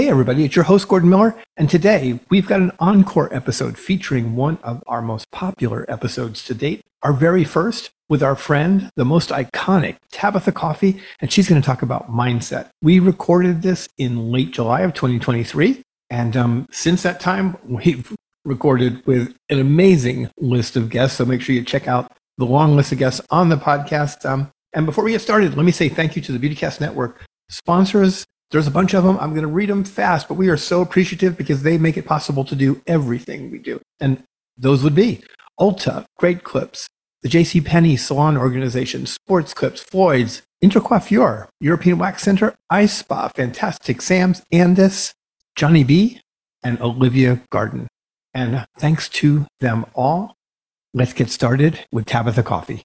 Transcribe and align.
Hey, 0.00 0.08
everybody, 0.08 0.46
it's 0.46 0.56
your 0.56 0.64
host, 0.64 0.88
Gordon 0.88 1.10
Miller. 1.10 1.36
And 1.58 1.68
today 1.68 2.20
we've 2.30 2.46
got 2.46 2.62
an 2.62 2.72
encore 2.80 3.28
episode 3.34 3.76
featuring 3.76 4.34
one 4.34 4.56
of 4.62 4.82
our 4.86 5.02
most 5.02 5.30
popular 5.30 5.84
episodes 5.90 6.42
to 6.44 6.54
date, 6.54 6.80
our 7.02 7.12
very 7.12 7.44
first 7.44 7.90
with 8.08 8.22
our 8.22 8.34
friend, 8.34 8.90
the 8.96 9.04
most 9.04 9.28
iconic 9.28 9.96
Tabatha 10.10 10.54
Coffey, 10.54 11.02
And 11.20 11.30
she's 11.30 11.50
going 11.50 11.60
to 11.60 11.66
talk 11.66 11.82
about 11.82 12.10
mindset. 12.10 12.70
We 12.80 12.98
recorded 12.98 13.60
this 13.60 13.90
in 13.98 14.32
late 14.32 14.52
July 14.52 14.80
of 14.80 14.94
2023. 14.94 15.82
And 16.08 16.34
um, 16.34 16.66
since 16.70 17.02
that 17.02 17.20
time, 17.20 17.58
we've 17.62 18.16
recorded 18.46 19.04
with 19.04 19.36
an 19.50 19.60
amazing 19.60 20.30
list 20.38 20.76
of 20.76 20.88
guests. 20.88 21.18
So 21.18 21.26
make 21.26 21.42
sure 21.42 21.54
you 21.54 21.62
check 21.62 21.88
out 21.88 22.10
the 22.38 22.46
long 22.46 22.74
list 22.74 22.90
of 22.90 22.96
guests 22.96 23.20
on 23.28 23.50
the 23.50 23.58
podcast. 23.58 24.24
Um, 24.24 24.50
and 24.72 24.86
before 24.86 25.04
we 25.04 25.10
get 25.10 25.20
started, 25.20 25.58
let 25.58 25.66
me 25.66 25.72
say 25.72 25.90
thank 25.90 26.16
you 26.16 26.22
to 26.22 26.32
the 26.32 26.38
Beautycast 26.38 26.80
Network 26.80 27.22
sponsors 27.50 28.24
there's 28.50 28.66
a 28.66 28.70
bunch 28.70 28.94
of 28.94 29.04
them. 29.04 29.16
I'm 29.18 29.30
going 29.30 29.42
to 29.42 29.48
read 29.48 29.68
them 29.68 29.84
fast, 29.84 30.28
but 30.28 30.34
we 30.34 30.48
are 30.48 30.56
so 30.56 30.80
appreciative 30.80 31.36
because 31.36 31.62
they 31.62 31.78
make 31.78 31.96
it 31.96 32.06
possible 32.06 32.44
to 32.44 32.54
do 32.54 32.82
everything 32.86 33.50
we 33.50 33.58
do. 33.58 33.80
And 34.00 34.22
those 34.56 34.82
would 34.82 34.94
be 34.94 35.22
Ulta, 35.58 36.04
Great 36.18 36.42
Clips, 36.44 36.88
the 37.22 37.28
J.C. 37.28 37.60
Penney 37.60 37.96
Salon 37.96 38.36
Organization, 38.36 39.06
Sports 39.06 39.54
Clips, 39.54 39.82
Floyd's, 39.82 40.42
Intercoiffure, 40.62 41.48
European 41.60 41.98
Wax 41.98 42.22
Center, 42.22 42.54
Ice 42.68 42.98
Spa, 42.98 43.28
Fantastic 43.28 44.02
Sam's, 44.02 44.42
Andis, 44.52 45.14
Johnny 45.54 45.84
B, 45.84 46.20
and 46.62 46.80
Olivia 46.80 47.40
Garden. 47.50 47.88
And 48.34 48.66
thanks 48.78 49.08
to 49.08 49.46
them 49.60 49.86
all, 49.94 50.36
let's 50.92 51.12
get 51.12 51.30
started 51.30 51.86
with 51.90 52.06
Tabatha 52.06 52.44
Coffey. 52.44 52.82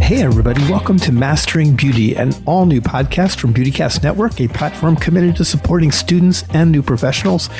Hey, 0.00 0.22
everybody, 0.22 0.62
welcome 0.70 0.96
to 1.00 1.10
Mastering 1.10 1.74
Beauty, 1.74 2.14
an 2.14 2.32
all 2.46 2.66
new 2.66 2.80
podcast 2.80 3.40
from 3.40 3.52
Beautycast 3.52 4.04
Network, 4.04 4.40
a 4.40 4.46
platform 4.46 4.94
committed 4.94 5.34
to 5.36 5.44
supporting 5.44 5.90
students 5.90 6.44
and 6.54 6.70
new 6.70 6.82
professionals 6.82 7.50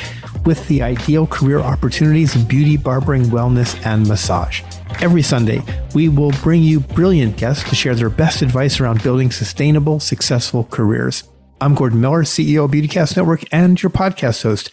with 0.45 0.65
the 0.69 0.83
ideal 0.83 1.27
career 1.27 1.59
opportunities 1.59 2.37
in 2.37 2.47
beauty, 2.47 2.77
barbering, 2.77 3.25
wellness, 3.25 3.85
and 3.85 4.07
massage. 4.07 4.63
Every 5.01 5.23
Sunday, 5.23 5.63
we 5.97 6.09
will 6.09 6.31
bring 6.43 6.63
you 6.63 6.79
brilliant 6.79 7.37
guests 7.37 7.69
to 7.69 7.75
share 7.75 7.97
their 7.97 8.09
best 8.09 8.41
advice 8.41 8.79
around 8.79 9.03
building 9.03 9.33
sustainable, 9.33 9.99
successful 9.99 10.63
careers. 10.71 11.25
I'm 11.61 11.75
Gordon 11.75 12.01
Miller, 12.01 12.23
CEO 12.23 12.67
of 12.67 12.71
Beautycast 12.71 13.17
Network 13.17 13.43
and 13.51 13.83
your 13.83 13.91
podcast 13.91 14.45
host. 14.45 14.71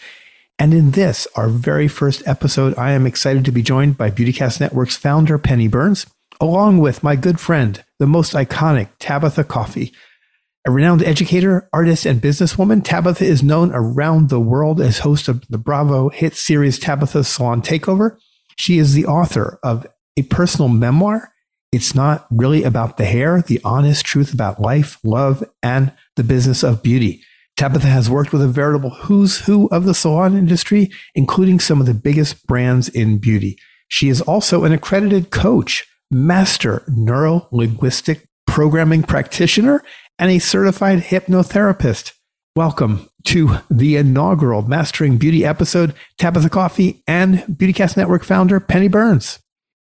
And 0.59 0.73
in 0.73 0.91
this, 0.91 1.25
our 1.35 1.47
very 1.47 1.87
first 1.87 2.21
episode, 2.27 2.77
I 2.77 2.91
am 2.91 3.07
excited 3.07 3.45
to 3.45 3.51
be 3.51 3.63
joined 3.63 3.97
by 3.97 4.11
Beautycast 4.11 4.59
Network's 4.59 4.97
founder, 4.97 5.37
Penny 5.37 5.67
Burns 5.67 6.05
along 6.41 6.77
with 6.77 7.03
my 7.03 7.15
good 7.15 7.39
friend, 7.39 7.83
the 7.99 8.07
most 8.07 8.33
iconic 8.33 8.89
Tabatha 8.99 9.47
Coffey. 9.47 9.93
A 10.65 10.71
renowned 10.71 11.03
educator, 11.03 11.69
artist, 11.73 12.05
and 12.05 12.21
businesswoman, 12.21 12.81
Tabatha 12.81 13.23
is 13.23 13.43
known 13.43 13.71
around 13.73 14.29
the 14.29 14.39
world 14.39 14.81
as 14.81 14.99
host 14.99 15.27
of 15.27 15.45
the 15.47 15.57
Bravo 15.57 16.09
hit 16.09 16.35
series 16.35 16.79
Tabatha 16.79 17.25
Salon 17.25 17.61
Takeover. 17.61 18.17
She 18.57 18.77
is 18.77 18.93
the 18.93 19.05
author 19.05 19.59
of 19.63 19.87
a 20.17 20.23
personal 20.23 20.69
memoir. 20.69 21.33
It's 21.71 21.95
not 21.95 22.27
really 22.29 22.63
about 22.63 22.97
the 22.97 23.05
hair, 23.05 23.41
the 23.41 23.61
honest 23.63 24.05
truth 24.05 24.33
about 24.33 24.61
life, 24.61 24.97
love, 25.03 25.43
and 25.63 25.93
the 26.15 26.23
business 26.23 26.63
of 26.63 26.83
beauty. 26.83 27.23
Tabatha 27.59 27.89
has 27.89 28.09
worked 28.09 28.31
with 28.31 28.41
a 28.41 28.47
veritable 28.47 28.91
who's 28.91 29.39
who 29.39 29.67
of 29.67 29.83
the 29.83 29.93
salon 29.93 30.33
industry, 30.33 30.89
including 31.13 31.59
some 31.59 31.81
of 31.81 31.87
the 31.87 31.93
biggest 31.93 32.47
brands 32.47 32.87
in 32.87 33.17
beauty. 33.17 33.59
She 33.89 34.07
is 34.07 34.21
also 34.21 34.63
an 34.63 34.71
accredited 34.71 35.29
coach 35.29 35.85
master 36.09 36.85
neuro 36.87 37.49
linguistic 37.51 38.29
programming 38.47 39.03
practitioner, 39.03 39.83
and 40.17 40.31
a 40.31 40.39
certified 40.39 40.99
hypnotherapist. 40.99 42.13
Welcome 42.55 43.09
to 43.25 43.57
the 43.69 43.97
inaugural 43.97 44.61
Mastering 44.61 45.17
Beauty 45.17 45.43
episode. 45.43 45.93
Tabatha 46.17 46.49
Coffey 46.49 47.03
and 47.07 47.39
Beautycast 47.39 47.97
Network 47.97 48.23
founder 48.23 48.61
Penny 48.61 48.87
Burns. 48.87 49.37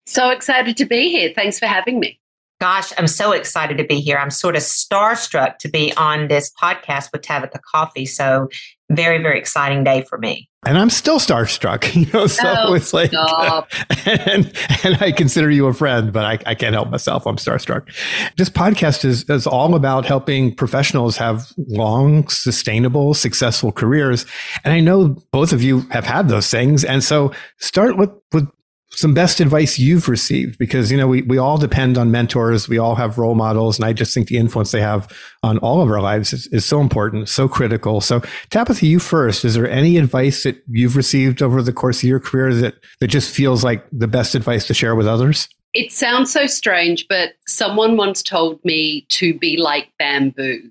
So 0.06 0.30
excited 0.30 0.76
to 0.78 0.84
be 0.84 1.10
here. 1.10 1.32
Thanks 1.32 1.60
for 1.60 1.66
having 1.66 2.00
me. 2.00 2.18
Gosh, 2.60 2.92
I'm 2.98 3.06
so 3.06 3.30
excited 3.32 3.78
to 3.78 3.84
be 3.84 4.00
here. 4.00 4.18
I'm 4.18 4.30
sort 4.30 4.56
of 4.56 4.62
starstruck 4.62 5.58
to 5.58 5.68
be 5.68 5.92
on 5.96 6.26
this 6.26 6.50
podcast 6.60 7.12
with 7.12 7.22
Tabatha 7.22 7.60
Coffey. 7.62 8.04
So, 8.04 8.48
very, 8.90 9.22
very 9.22 9.38
exciting 9.38 9.84
day 9.84 10.02
for 10.08 10.18
me. 10.18 10.48
And 10.66 10.76
I'm 10.76 10.90
still 10.90 11.20
starstruck, 11.20 11.94
you 11.94 12.10
know. 12.12 12.26
So 12.26 12.42
oh, 12.44 12.74
it's 12.74 12.92
like, 12.92 13.12
uh, 13.14 13.62
and 14.06 14.52
and 14.82 14.96
I 15.00 15.12
consider 15.12 15.50
you 15.50 15.66
a 15.66 15.74
friend, 15.74 16.12
but 16.12 16.24
I, 16.24 16.38
I 16.46 16.54
can't 16.56 16.74
help 16.74 16.90
myself. 16.90 17.26
I'm 17.26 17.36
starstruck. 17.36 17.88
This 18.36 18.50
podcast 18.50 19.04
is 19.04 19.22
is 19.30 19.46
all 19.46 19.76
about 19.76 20.04
helping 20.04 20.54
professionals 20.54 21.16
have 21.18 21.52
long, 21.68 22.26
sustainable, 22.28 23.14
successful 23.14 23.70
careers. 23.70 24.26
And 24.64 24.74
I 24.74 24.80
know 24.80 25.16
both 25.32 25.52
of 25.52 25.62
you 25.62 25.80
have 25.90 26.04
had 26.04 26.28
those 26.28 26.50
things. 26.50 26.84
And 26.84 27.04
so, 27.04 27.32
start 27.58 27.96
with 27.96 28.10
with 28.32 28.48
some 28.90 29.14
best 29.14 29.40
advice 29.40 29.78
you've 29.78 30.08
received? 30.08 30.58
Because 30.58 30.90
you 30.90 30.96
know 30.96 31.06
we, 31.06 31.22
we 31.22 31.38
all 31.38 31.58
depend 31.58 31.98
on 31.98 32.10
mentors. 32.10 32.68
We 32.68 32.78
all 32.78 32.94
have 32.94 33.18
role 33.18 33.34
models. 33.34 33.78
And 33.78 33.84
i 33.84 33.92
just 33.92 34.14
think 34.14 34.28
the 34.28 34.36
influence 34.36 34.70
they 34.70 34.80
have 34.80 35.08
on 35.42 35.58
all 35.58 35.80
of 35.80 35.90
our 35.90 36.00
lives 36.00 36.32
is, 36.32 36.46
is 36.48 36.64
so 36.64 36.80
important 36.80 37.28
so 37.28 37.48
critical. 37.48 38.00
So 38.00 38.20
tabatha 38.50 38.82
you 38.82 38.98
first. 38.98 39.44
Is 39.44 39.54
there 39.54 39.68
any 39.68 39.96
advice 39.96 40.42
that 40.42 40.62
you've 40.68 40.96
received 40.96 41.42
over 41.42 41.62
the 41.62 41.72
course 41.72 42.02
of 42.02 42.08
your 42.08 42.20
career 42.20 42.54
that 42.54 42.74
that 43.00 43.08
just 43.08 43.34
feels 43.34 43.62
like 43.62 43.86
the 43.92 44.08
best 44.08 44.34
advice 44.34 44.66
to 44.66 44.74
share 44.74 44.94
with 44.94 45.06
others? 45.06 45.48
It 45.74 45.92
sounds 45.92 46.32
so 46.32 46.46
strange 46.46 47.06
but 47.08 47.34
someone 47.46 47.96
once 47.96 48.22
told 48.22 48.64
me 48.64 49.06
to 49.10 49.38
be 49.38 49.56
like 49.56 49.88
bamboo. 49.98 50.70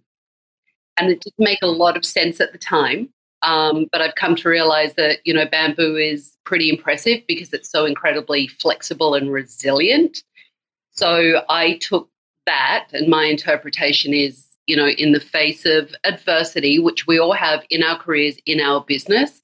And 1.00 1.11
it 1.11 1.22
didn't 1.22 1.33
make 1.38 1.59
a 1.61 1.67
lot 1.67 1.95
of 1.95 2.03
sense 2.03 2.41
at 2.41 2.51
the 2.51 2.57
time 2.57 3.09
um, 3.41 3.87
but 3.91 4.01
I've 4.01 4.15
come 4.15 4.35
to 4.37 4.49
realize 4.49 4.95
that, 4.95 5.19
you 5.23 5.33
know, 5.33 5.45
bamboo 5.45 5.95
is 5.95 6.35
pretty 6.43 6.69
impressive 6.69 7.21
because 7.27 7.53
it's 7.53 7.69
so 7.69 7.85
incredibly 7.85 8.47
flexible 8.47 9.13
and 9.13 9.31
resilient. 9.31 10.23
So 10.91 11.43
I 11.49 11.77
took 11.81 12.09
that, 12.45 12.87
and 12.93 13.07
my 13.07 13.25
interpretation 13.25 14.13
is, 14.13 14.45
you 14.65 14.75
know, 14.75 14.87
in 14.87 15.11
the 15.11 15.19
face 15.19 15.65
of 15.65 15.93
adversity, 16.03 16.79
which 16.79 17.05
we 17.05 17.19
all 17.19 17.33
have 17.33 17.63
in 17.69 17.83
our 17.83 17.97
careers, 17.97 18.37
in 18.45 18.59
our 18.59 18.83
business, 18.83 19.41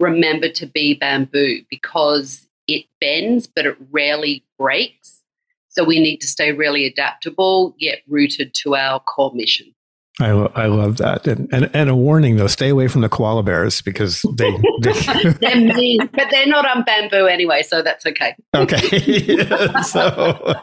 remember 0.00 0.48
to 0.48 0.66
be 0.66 0.94
bamboo 0.94 1.62
because 1.68 2.46
it 2.66 2.86
bends, 3.00 3.46
but 3.46 3.66
it 3.66 3.76
rarely 3.90 4.44
breaks. 4.58 5.22
So 5.68 5.84
we 5.84 6.00
need 6.00 6.18
to 6.18 6.26
stay 6.26 6.52
really 6.52 6.86
adaptable, 6.86 7.74
yet 7.78 7.98
rooted 8.08 8.54
to 8.62 8.76
our 8.76 9.00
core 9.00 9.32
mission. 9.34 9.73
I, 10.20 10.28
I 10.28 10.66
love 10.66 10.98
that. 10.98 11.26
And, 11.26 11.48
and, 11.52 11.68
and 11.74 11.90
a 11.90 11.96
warning 11.96 12.36
though, 12.36 12.46
stay 12.46 12.68
away 12.68 12.86
from 12.86 13.00
the 13.00 13.08
koala 13.08 13.42
bears 13.42 13.82
because 13.82 14.22
they, 14.36 14.50
they 14.80 14.92
they're 15.40 15.56
mean, 15.56 16.08
but 16.12 16.28
they're 16.30 16.46
not 16.46 16.64
on 16.66 16.84
bamboo 16.84 17.26
anyway, 17.26 17.62
so 17.62 17.82
that's 17.82 18.06
okay. 18.06 18.36
okay. 18.54 19.44
so 19.82 20.54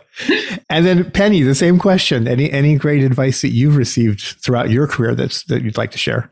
and 0.69 0.85
then 0.85 1.11
Penny, 1.11 1.41
the 1.41 1.55
same 1.55 1.79
question. 1.79 2.29
Any 2.29 2.49
any 2.49 2.77
great 2.77 3.03
advice 3.03 3.41
that 3.41 3.49
you've 3.49 3.75
received 3.75 4.21
throughout 4.21 4.69
your 4.69 4.87
career 4.87 5.15
that's 5.15 5.43
that 5.45 5.63
you'd 5.63 5.77
like 5.77 5.91
to 5.91 5.97
share? 5.97 6.31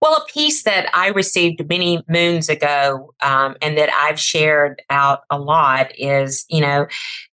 Well, 0.00 0.14
a 0.14 0.32
piece 0.32 0.62
that 0.62 0.86
I 0.94 1.08
received 1.08 1.68
many 1.68 2.02
moons 2.08 2.48
ago 2.48 3.12
um, 3.20 3.56
and 3.60 3.76
that 3.76 3.92
I've 3.92 4.18
shared 4.18 4.80
out 4.88 5.24
a 5.28 5.38
lot 5.38 5.90
is, 5.98 6.46
you 6.48 6.62
know, 6.62 6.86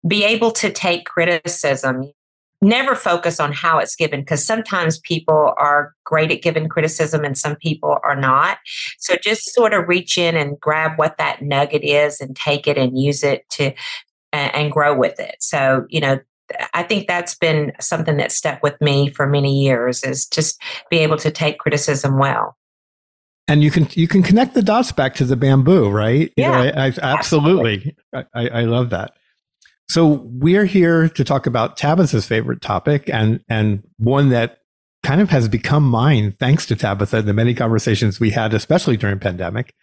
be 0.05 0.25
able 0.25 0.51
to 0.51 0.69
take 0.69 1.05
criticism 1.05 2.11
never 2.61 2.95
focus 2.95 3.39
on 3.39 3.53
how 3.53 3.77
it's 3.77 3.95
given 3.95 4.21
because 4.21 4.45
sometimes 4.45 4.99
people 4.99 5.53
are 5.57 5.93
great 6.05 6.31
at 6.31 6.41
giving 6.41 6.67
criticism 6.67 7.23
and 7.23 7.37
some 7.37 7.55
people 7.55 7.97
are 8.03 8.15
not. 8.15 8.57
So 8.97 9.15
just 9.21 9.53
sort 9.53 9.73
of 9.73 9.87
reach 9.87 10.17
in 10.17 10.35
and 10.35 10.59
grab 10.59 10.97
what 10.97 11.17
that 11.17 11.41
nugget 11.41 11.83
is 11.83 12.19
and 12.19 12.35
take 12.35 12.67
it 12.67 12.77
and 12.77 12.99
use 12.99 13.23
it 13.23 13.47
to 13.51 13.73
and 14.33 14.71
grow 14.71 14.95
with 14.95 15.19
it. 15.19 15.35
So, 15.39 15.85
you 15.89 16.01
know, 16.01 16.19
I 16.73 16.83
think 16.83 17.07
that's 17.07 17.35
been 17.35 17.73
something 17.79 18.17
that 18.17 18.31
stuck 18.31 18.63
with 18.63 18.79
me 18.81 19.09
for 19.09 19.27
many 19.27 19.61
years 19.61 20.03
is 20.03 20.25
just 20.25 20.61
be 20.89 20.97
able 20.99 21.17
to 21.17 21.31
take 21.31 21.59
criticism 21.59 22.17
well. 22.17 22.57
And 23.49 23.63
you 23.63 23.71
can 23.71 23.87
you 23.93 24.07
can 24.07 24.23
connect 24.23 24.53
the 24.53 24.61
dots 24.61 24.91
back 24.91 25.15
to 25.15 25.25
the 25.25 25.37
bamboo, 25.37 25.89
right? 25.89 26.33
Yeah, 26.35 26.63
you 26.63 26.71
know, 26.71 26.77
I, 26.77 26.85
I, 26.85 26.87
absolutely. 26.87 27.95
absolutely. 28.13 28.25
I, 28.33 28.61
I 28.61 28.63
love 28.63 28.89
that. 28.89 29.16
So 29.89 30.21
we're 30.25 30.65
here 30.65 31.09
to 31.09 31.23
talk 31.23 31.47
about 31.47 31.77
Tabatha's 31.77 32.25
favorite 32.25 32.61
topic 32.61 33.09
and 33.09 33.43
and 33.49 33.83
one 33.97 34.29
that 34.29 34.59
kind 35.03 35.21
of 35.21 35.29
has 35.29 35.47
become 35.47 35.83
mine 35.83 36.35
thanks 36.39 36.65
to 36.65 36.75
Tabatha 36.75 37.19
and 37.19 37.27
the 37.27 37.33
many 37.33 37.53
conversations 37.53 38.19
we 38.19 38.29
had 38.31 38.53
especially 38.53 38.97
during 38.97 39.19
pandemic 39.19 39.73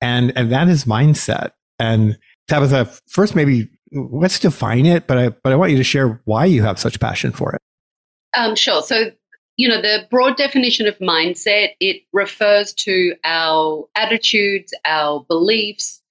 and 0.00 0.32
and 0.36 0.50
that 0.50 0.68
is 0.68 0.84
mindset 0.84 1.52
and 1.78 2.18
Tabatha 2.48 3.00
first 3.06 3.36
maybe 3.36 3.68
let's 3.92 4.40
define 4.40 4.86
it 4.86 5.06
but 5.06 5.18
I 5.18 5.28
but 5.28 5.52
I 5.52 5.56
want 5.56 5.70
you 5.70 5.78
to 5.78 5.84
share 5.84 6.20
why 6.24 6.46
you 6.46 6.62
have 6.62 6.78
such 6.78 6.98
passion 6.98 7.30
for 7.30 7.54
it. 7.54 7.60
Um, 8.36 8.56
sure. 8.56 8.82
So 8.82 9.12
you 9.56 9.68
know 9.68 9.80
the 9.80 10.08
broad 10.10 10.36
definition 10.36 10.88
of 10.88 10.98
mindset 10.98 11.68
it 11.78 12.02
refers 12.12 12.72
to 12.74 13.14
our 13.22 13.86
attitudes, 13.94 14.74
our 14.84 15.24
beliefs 15.28 16.02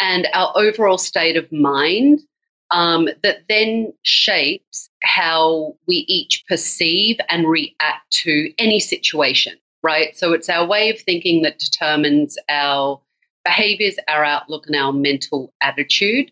and 0.00 0.26
our 0.34 0.52
overall 0.56 0.98
state 0.98 1.36
of 1.36 1.50
mind 1.52 2.20
um, 2.70 3.08
that 3.22 3.42
then 3.48 3.92
shapes 4.02 4.90
how 5.02 5.76
we 5.88 6.04
each 6.08 6.44
perceive 6.48 7.18
and 7.28 7.48
react 7.48 8.10
to 8.10 8.52
any 8.58 8.78
situation, 8.78 9.54
right? 9.82 10.16
So 10.16 10.32
it's 10.32 10.48
our 10.48 10.66
way 10.66 10.90
of 10.90 11.00
thinking 11.00 11.42
that 11.42 11.58
determines 11.58 12.38
our 12.48 13.00
behaviors, 13.44 13.96
our 14.08 14.24
outlook, 14.24 14.66
and 14.66 14.76
our 14.76 14.92
mental 14.92 15.52
attitude, 15.62 16.30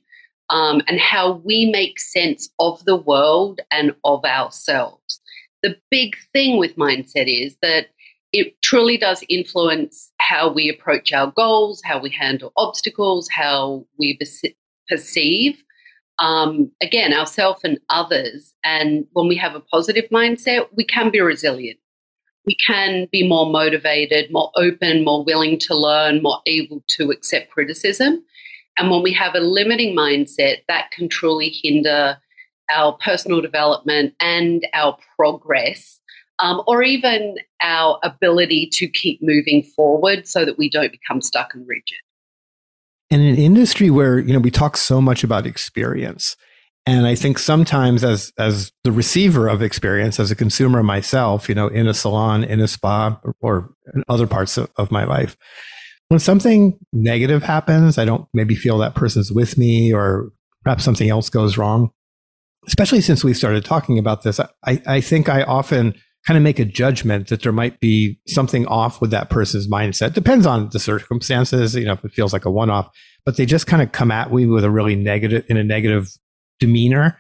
um, 0.51 0.81
and 0.87 1.01
how 1.01 1.43
we 1.45 1.67
make 1.71 1.99
sense 1.99 2.49
of 2.59 2.85
the 2.85 2.97
world 2.97 3.61
and 3.71 3.95
of 4.05 4.25
ourselves. 4.25 5.21
The 5.63 5.77
big 5.91 6.17
thing 6.33 6.59
with 6.59 6.77
mindset 6.77 7.27
is 7.27 7.57
that 7.63 7.89
it 8.33 8.61
truly 8.63 8.97
does 8.99 9.25
influence 9.29 10.13
how 10.21 10.53
we 10.53 10.69
approach 10.69 11.13
our 11.13 11.33
goals, 11.33 11.81
how 11.85 11.99
we 11.99 12.11
handle 12.11 12.53
obstacles, 12.57 13.29
how 13.31 13.87
we 13.99 14.19
perceive 14.89 15.63
um, 16.19 16.71
again, 16.83 17.13
ourselves 17.13 17.61
and 17.65 17.79
others. 17.89 18.55
And 18.65 19.07
when 19.13 19.29
we 19.29 19.37
have 19.37 19.55
a 19.55 19.61
positive 19.61 20.05
mindset, 20.11 20.67
we 20.75 20.85
can 20.85 21.11
be 21.11 21.21
resilient. 21.21 21.79
We 22.47 22.57
can 22.67 23.09
be 23.13 23.29
more 23.29 23.51
motivated, 23.51 24.33
more 24.33 24.51
open, 24.57 25.05
more 25.05 25.25
willing 25.25 25.59
to 25.61 25.77
learn, 25.77 26.23
more 26.23 26.41
able 26.47 26.83
to 26.97 27.11
accept 27.11 27.51
criticism. 27.51 28.25
And 28.79 28.91
when 28.91 29.03
we 29.03 29.13
have 29.13 29.35
a 29.35 29.41
limiting 29.41 29.95
mindset, 29.95 30.59
that 30.69 30.91
can 30.91 31.09
truly 31.09 31.51
hinder 31.63 32.17
our 32.75 32.93
personal 33.05 33.41
development 33.41 34.15
and 34.21 34.67
our 34.73 34.97
progress, 35.17 36.01
um, 36.39 36.63
or 36.67 36.83
even 36.83 37.37
our 37.63 37.99
ability 38.03 38.69
to 38.73 38.89
keep 38.89 39.21
moving 39.23 39.63
forward 39.63 40.27
so 40.27 40.45
that 40.45 40.59
we 40.59 40.71
don't 40.71 40.93
become 40.93 41.21
stuck 41.21 41.55
and 41.55 41.67
rigid 41.67 41.99
in 43.11 43.21
an 43.21 43.37
industry 43.37 43.91
where 43.91 44.19
you 44.19 44.33
know 44.33 44.39
we 44.39 44.51
talk 44.51 44.77
so 44.77 45.01
much 45.01 45.25
about 45.25 45.47
experience. 45.47 46.37
And 46.87 47.07
i 47.07 47.15
think 47.15 47.39
sometimes 47.39 48.03
as 48.03 48.33
as 48.39 48.73
the 48.83 48.93
receiver 48.93 49.47
of 49.47 49.61
experience 49.61 50.19
as 50.19 50.31
a 50.31 50.35
consumer 50.35 50.83
myself 50.83 51.47
you 51.47 51.55
know 51.55 51.69
in 51.69 51.87
a 51.87 51.93
salon 51.93 52.45
in 52.45 52.61
a 52.61 52.69
spa 52.69 53.21
or 53.43 53.75
in 53.95 54.03
other 54.09 54.27
parts 54.27 54.57
of, 54.57 54.71
of 54.77 54.91
my 54.91 55.05
life 55.05 55.37
when 56.09 56.19
something 56.19 56.79
negative 56.95 57.43
happens 57.43 57.99
i 57.99 58.07
don't 58.07 58.27
maybe 58.33 58.55
feel 58.55 58.79
that 58.79 58.95
person's 58.95 59.31
with 59.31 59.59
me 59.59 59.93
or 59.93 60.31
perhaps 60.65 60.83
something 60.83 61.11
else 61.11 61.29
goes 61.29 61.59
wrong. 61.59 61.91
Especially 62.67 63.01
since 63.01 63.23
we 63.23 63.35
started 63.35 63.67
talking 63.67 63.99
about 63.99 64.23
this 64.23 64.41
i, 64.41 64.81
I 64.87 65.03
think 65.03 65.29
i 65.29 65.43
often 65.43 65.95
kind 66.29 66.37
of 66.37 66.45
make 66.45 66.59
a 66.59 66.65
judgment 66.67 67.29
that 67.29 67.43
there 67.43 67.53
might 67.53 67.81
be 67.81 68.21
something 68.27 68.67
off 68.67 69.01
with 69.01 69.11
that 69.11 69.31
person's 69.31 69.67
mindset. 69.67 70.13
Depends 70.13 70.45
on 70.45 70.69
the 70.75 70.79
circumstances, 70.79 71.75
you 71.75 71.87
know, 71.87 71.95
if 71.95 72.05
it 72.05 72.13
feels 72.13 72.35
like 72.35 72.45
a 72.45 72.51
one 72.51 72.69
off, 72.69 72.87
but 73.25 73.39
they 73.39 73.47
just 73.47 73.67
kind 73.67 73.81
of 73.81 73.93
come 73.93 74.11
at 74.11 74.31
me 74.31 74.45
with 74.45 74.63
a 74.63 74.71
really 74.71 74.95
negative, 74.95 75.43
in 75.49 75.57
a 75.57 75.65
negative 75.65 76.11
demeanor. 76.61 77.19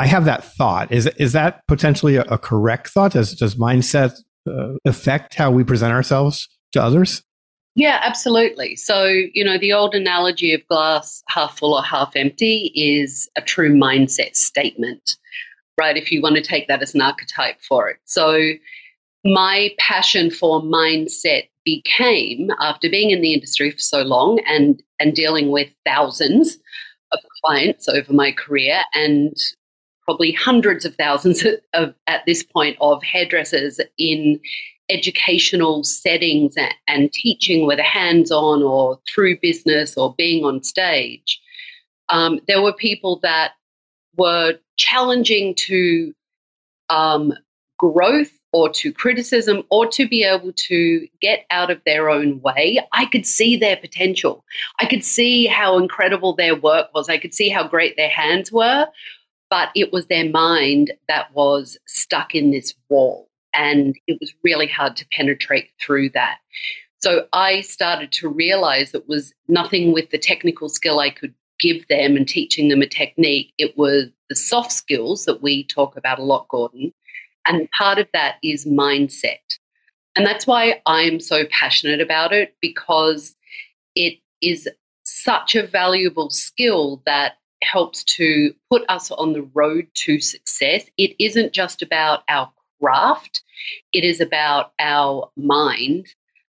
I 0.00 0.08
have 0.08 0.24
that 0.24 0.42
thought. 0.42 0.90
Is, 0.90 1.06
is 1.18 1.34
that 1.34 1.60
potentially 1.68 2.16
a, 2.16 2.22
a 2.22 2.36
correct 2.36 2.88
thought? 2.88 3.12
Does, 3.12 3.32
does 3.36 3.54
mindset 3.54 4.18
uh, 4.50 4.72
affect 4.84 5.36
how 5.36 5.52
we 5.52 5.62
present 5.62 5.92
ourselves 5.92 6.48
to 6.72 6.82
others? 6.82 7.22
Yeah, 7.76 8.00
absolutely. 8.02 8.74
So, 8.74 9.04
you 9.04 9.44
know, 9.44 9.56
the 9.56 9.72
old 9.72 9.94
analogy 9.94 10.52
of 10.52 10.66
glass 10.66 11.22
half 11.28 11.58
full 11.58 11.74
or 11.74 11.84
half 11.84 12.16
empty 12.16 12.72
is 12.74 13.30
a 13.36 13.40
true 13.40 13.72
mindset 13.72 14.34
statement 14.34 15.16
right? 15.78 15.96
If 15.96 16.10
you 16.12 16.22
want 16.22 16.36
to 16.36 16.42
take 16.42 16.68
that 16.68 16.82
as 16.82 16.94
an 16.94 17.00
archetype 17.02 17.60
for 17.60 17.88
it. 17.88 17.98
So, 18.04 18.52
my 19.24 19.70
passion 19.78 20.30
for 20.30 20.60
mindset 20.62 21.48
became 21.64 22.50
after 22.60 22.90
being 22.90 23.10
in 23.10 23.20
the 23.20 23.32
industry 23.32 23.70
for 23.70 23.78
so 23.78 24.02
long 24.02 24.40
and 24.46 24.82
and 24.98 25.14
dealing 25.14 25.50
with 25.50 25.68
thousands 25.86 26.58
of 27.12 27.20
clients 27.44 27.88
over 27.88 28.12
my 28.12 28.32
career 28.32 28.80
and 28.94 29.36
probably 30.04 30.32
hundreds 30.32 30.84
of 30.84 30.94
thousands 30.96 31.44
of 31.74 31.94
at 32.06 32.26
this 32.26 32.42
point 32.42 32.76
of 32.80 33.02
hairdressers 33.02 33.80
in 33.98 34.40
educational 34.90 35.84
settings 35.84 36.54
and, 36.56 36.74
and 36.88 37.12
teaching 37.12 37.66
whether 37.66 37.82
hands-on 37.82 38.62
or 38.62 38.98
through 39.08 39.38
business 39.40 39.96
or 39.96 40.14
being 40.18 40.44
on 40.44 40.62
stage 40.62 41.40
um, 42.08 42.40
there 42.48 42.60
were 42.60 42.72
people 42.72 43.20
that 43.22 43.52
were 44.16 44.54
challenging 44.76 45.54
to 45.54 46.12
um, 46.88 47.32
growth 47.78 48.30
or 48.52 48.68
to 48.68 48.92
criticism 48.92 49.62
or 49.70 49.86
to 49.86 50.06
be 50.06 50.24
able 50.24 50.52
to 50.52 51.06
get 51.20 51.46
out 51.50 51.70
of 51.70 51.80
their 51.84 52.10
own 52.10 52.40
way, 52.42 52.78
I 52.92 53.06
could 53.06 53.26
see 53.26 53.56
their 53.56 53.76
potential. 53.76 54.44
I 54.78 54.86
could 54.86 55.04
see 55.04 55.46
how 55.46 55.78
incredible 55.78 56.34
their 56.34 56.54
work 56.54 56.88
was. 56.94 57.08
I 57.08 57.18
could 57.18 57.34
see 57.34 57.48
how 57.48 57.66
great 57.66 57.96
their 57.96 58.10
hands 58.10 58.52
were, 58.52 58.86
but 59.50 59.70
it 59.74 59.92
was 59.92 60.06
their 60.06 60.28
mind 60.28 60.92
that 61.08 61.34
was 61.34 61.78
stuck 61.86 62.34
in 62.34 62.50
this 62.50 62.74
wall. 62.88 63.28
And 63.54 63.96
it 64.06 64.18
was 64.20 64.34
really 64.44 64.66
hard 64.66 64.96
to 64.96 65.06
penetrate 65.12 65.70
through 65.80 66.10
that. 66.10 66.38
So 66.98 67.26
I 67.32 67.62
started 67.62 68.12
to 68.12 68.28
realize 68.28 68.94
it 68.94 69.08
was 69.08 69.34
nothing 69.48 69.92
with 69.92 70.10
the 70.10 70.18
technical 70.18 70.68
skill 70.68 71.00
I 71.00 71.10
could 71.10 71.34
give 71.62 71.86
them 71.88 72.16
and 72.16 72.28
teaching 72.28 72.68
them 72.68 72.82
a 72.82 72.86
technique. 72.86 73.54
It 73.56 73.78
was 73.78 74.08
the 74.28 74.34
soft 74.34 74.72
skills 74.72 75.24
that 75.24 75.42
we 75.42 75.64
talk 75.64 75.96
about 75.96 76.18
a 76.18 76.24
lot, 76.24 76.48
Gordon. 76.48 76.92
And 77.46 77.70
part 77.70 77.98
of 77.98 78.08
that 78.12 78.36
is 78.42 78.66
mindset. 78.66 79.58
And 80.16 80.26
that's 80.26 80.46
why 80.46 80.82
I'm 80.86 81.20
so 81.20 81.44
passionate 81.50 82.00
about 82.00 82.32
it 82.32 82.54
because 82.60 83.34
it 83.94 84.18
is 84.42 84.68
such 85.04 85.54
a 85.54 85.66
valuable 85.66 86.30
skill 86.30 87.02
that 87.06 87.34
helps 87.62 88.04
to 88.04 88.52
put 88.70 88.82
us 88.88 89.10
on 89.12 89.32
the 89.32 89.48
road 89.54 89.86
to 89.94 90.20
success. 90.20 90.84
It 90.98 91.14
isn't 91.18 91.52
just 91.52 91.80
about 91.80 92.24
our 92.28 92.52
craft, 92.80 93.42
it 93.92 94.04
is 94.04 94.20
about 94.20 94.72
our 94.80 95.30
mind 95.36 96.08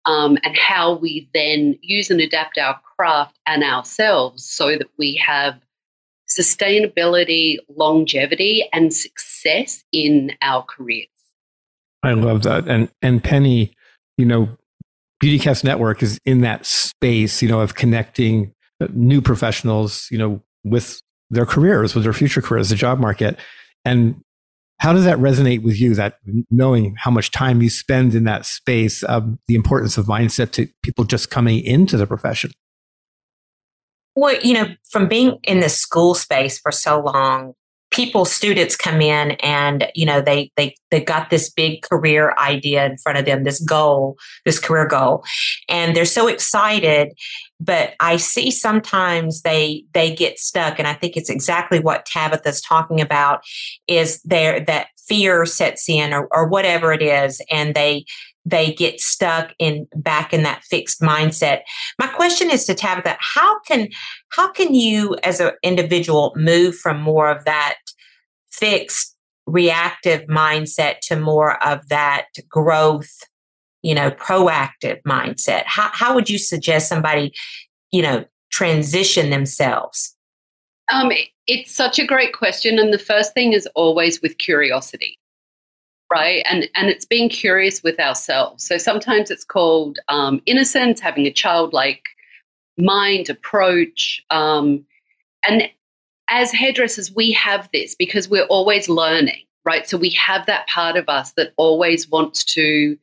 um, 0.05 0.37
and 0.43 0.55
how 0.57 0.95
we 0.95 1.29
then 1.33 1.77
use 1.81 2.09
and 2.09 2.21
adapt 2.21 2.57
our 2.57 2.79
craft 2.97 3.37
and 3.45 3.63
ourselves 3.63 4.45
so 4.45 4.71
that 4.77 4.87
we 4.97 5.15
have 5.15 5.59
sustainability, 6.27 7.57
longevity, 7.69 8.67
and 8.73 8.93
success 8.93 9.83
in 9.91 10.31
our 10.41 10.63
careers. 10.63 11.07
I 12.03 12.13
love 12.13 12.43
that. 12.43 12.67
And 12.67 12.89
and 13.01 13.23
Penny, 13.23 13.75
you 14.17 14.25
know, 14.25 14.49
Beautycast 15.23 15.63
Network 15.63 16.03
is 16.03 16.19
in 16.25 16.41
that 16.41 16.65
space, 16.65 17.41
you 17.41 17.49
know, 17.49 17.61
of 17.61 17.75
connecting 17.75 18.53
new 18.93 19.21
professionals, 19.21 20.07
you 20.11 20.17
know, 20.17 20.41
with 20.63 21.01
their 21.29 21.45
careers, 21.45 21.95
with 21.95 22.03
their 22.03 22.13
future 22.13 22.41
careers, 22.41 22.69
the 22.69 22.75
job 22.75 22.99
market. 22.99 23.39
And 23.83 24.21
how 24.79 24.93
does 24.93 25.05
that 25.05 25.17
resonate 25.17 25.63
with 25.63 25.79
you? 25.79 25.95
That 25.95 26.19
knowing 26.51 26.95
how 26.97 27.11
much 27.11 27.31
time 27.31 27.61
you 27.61 27.69
spend 27.69 28.13
in 28.13 28.25
that 28.25 28.45
space, 28.45 29.03
um, 29.07 29.39
the 29.47 29.55
importance 29.55 29.97
of 29.97 30.05
mindset 30.05 30.51
to 30.51 30.67
people 30.83 31.05
just 31.05 31.29
coming 31.29 31.63
into 31.63 31.97
the 31.97 32.05
profession. 32.05 32.51
Well, 34.15 34.39
you 34.41 34.53
know, 34.53 34.67
from 34.89 35.07
being 35.07 35.39
in 35.43 35.59
the 35.59 35.69
school 35.69 36.15
space 36.15 36.59
for 36.59 36.71
so 36.71 37.01
long, 37.01 37.53
people 37.95 38.25
students 38.25 38.75
come 38.75 38.99
in 39.01 39.31
and 39.41 39.89
you 39.95 40.05
know 40.05 40.21
they 40.21 40.51
they 40.57 40.75
they 40.91 41.01
got 41.01 41.29
this 41.29 41.49
big 41.49 41.81
career 41.81 42.33
idea 42.37 42.85
in 42.85 42.97
front 42.97 43.17
of 43.17 43.25
them 43.25 43.43
this 43.43 43.61
goal 43.61 44.17
this 44.43 44.59
career 44.59 44.85
goal. 44.85 45.23
And 45.69 45.95
they're 45.95 46.05
so 46.05 46.27
excited 46.27 47.13
but 47.61 47.93
i 48.01 48.17
see 48.17 48.51
sometimes 48.51 49.41
they 49.43 49.85
they 49.93 50.13
get 50.13 50.37
stuck. 50.37 50.77
And 50.77 50.87
i 50.87 50.93
think 50.93 51.15
it's 51.15 51.29
exactly 51.29 51.79
what 51.79 52.05
tabatha's 52.05 52.61
talking 52.61 52.99
about 52.99 53.41
is 53.87 54.21
there 54.23 54.59
that 54.61 54.87
fear 55.07 55.45
sets 55.45 55.87
in 55.87 56.13
or, 56.13 56.27
or 56.31 56.47
whatever 56.47 56.91
it 56.91 57.01
is. 57.01 57.41
And 57.51 57.75
they 57.75 58.05
they 58.45 58.73
get 58.73 58.99
stuck 58.99 59.53
in 59.57 59.87
back 59.95 60.31
in 60.31 60.43
that 60.43 60.61
fixed 60.63 61.01
mindset. 61.01 61.61
My 61.99 62.07
question 62.07 62.51
is 62.51 62.65
to 62.65 62.75
Tabatha, 62.75 63.17
how 63.19 63.59
can 63.61 63.89
how 64.29 64.51
can 64.51 64.75
you 64.75 65.17
as 65.23 65.39
an 65.39 65.51
individual 65.63 66.31
move 66.35 66.75
from 66.75 67.01
more 67.01 67.29
of 67.29 67.43
that 67.45 67.75
fixed 68.59 69.15
reactive 69.45 70.21
mindset 70.27 70.99
to 71.01 71.15
more 71.15 71.63
of 71.65 71.87
that 71.89 72.27
growth, 72.49 73.11
you 73.81 73.93
know, 73.93 74.11
proactive 74.11 75.01
mindset? 75.07 75.63
How 75.65 75.89
how 75.93 76.15
would 76.15 76.29
you 76.29 76.37
suggest 76.37 76.89
somebody, 76.89 77.33
you 77.91 78.01
know, 78.01 78.25
transition 78.51 79.29
themselves? 79.29 80.15
Um, 80.91 81.11
it's 81.47 81.73
such 81.73 81.97
a 81.99 82.05
great 82.05 82.33
question. 82.33 82.77
And 82.77 82.93
the 82.93 82.99
first 82.99 83.33
thing 83.33 83.53
is 83.53 83.67
always 83.75 84.21
with 84.21 84.37
curiosity 84.37 85.17
right 86.11 86.45
and 86.49 86.69
and 86.75 86.89
it's 86.89 87.05
being 87.05 87.29
curious 87.29 87.81
with 87.81 87.99
ourselves 87.99 88.63
so 88.63 88.77
sometimes 88.77 89.31
it's 89.31 89.43
called 89.43 89.97
um, 90.07 90.41
innocence 90.45 90.99
having 90.99 91.25
a 91.25 91.31
childlike 91.31 92.03
mind 92.77 93.29
approach 93.29 94.23
um, 94.29 94.85
and 95.47 95.69
as 96.29 96.51
hairdressers 96.51 97.13
we 97.13 97.31
have 97.31 97.69
this 97.73 97.95
because 97.95 98.29
we're 98.29 98.45
always 98.45 98.89
learning 98.89 99.43
right 99.65 99.87
so 99.87 99.97
we 99.97 100.09
have 100.11 100.45
that 100.45 100.67
part 100.67 100.95
of 100.95 101.07
us 101.09 101.33
that 101.33 101.53
always 101.57 102.09
wants 102.09 102.43
to 102.43 102.97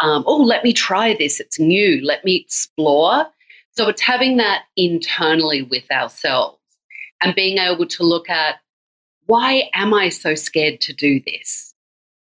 um, 0.00 0.24
oh 0.26 0.42
let 0.42 0.64
me 0.64 0.72
try 0.72 1.14
this 1.14 1.40
it's 1.40 1.58
new 1.58 2.00
let 2.04 2.24
me 2.24 2.36
explore 2.36 3.26
so 3.72 3.88
it's 3.88 4.02
having 4.02 4.36
that 4.36 4.64
internally 4.76 5.62
with 5.62 5.90
ourselves 5.90 6.58
and 7.22 7.34
being 7.34 7.58
able 7.58 7.86
to 7.86 8.02
look 8.02 8.28
at 8.28 8.56
why 9.26 9.70
am 9.72 9.94
I 9.94 10.08
so 10.08 10.34
scared 10.34 10.80
to 10.82 10.92
do 10.92 11.20
this? 11.24 11.74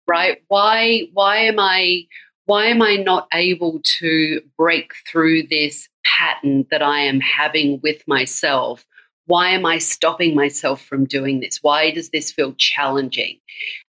Right? 0.08 0.42
Why 0.48 1.08
why 1.14 1.38
am 1.38 1.60
I 1.60 2.06
why 2.46 2.66
am 2.66 2.82
I 2.82 2.96
not 2.96 3.28
able 3.34 3.80
to 4.00 4.42
break 4.58 4.92
through 5.08 5.44
this 5.44 5.88
pattern 6.04 6.66
that 6.72 6.82
I 6.82 7.00
am 7.00 7.20
having 7.20 7.80
with 7.84 8.08
myself? 8.08 8.86
Why 9.30 9.50
am 9.50 9.64
I 9.64 9.78
stopping 9.78 10.34
myself 10.34 10.82
from 10.82 11.06
doing 11.06 11.40
this? 11.40 11.60
Why 11.62 11.92
does 11.92 12.10
this 12.10 12.32
feel 12.32 12.56
challenging? 12.58 13.38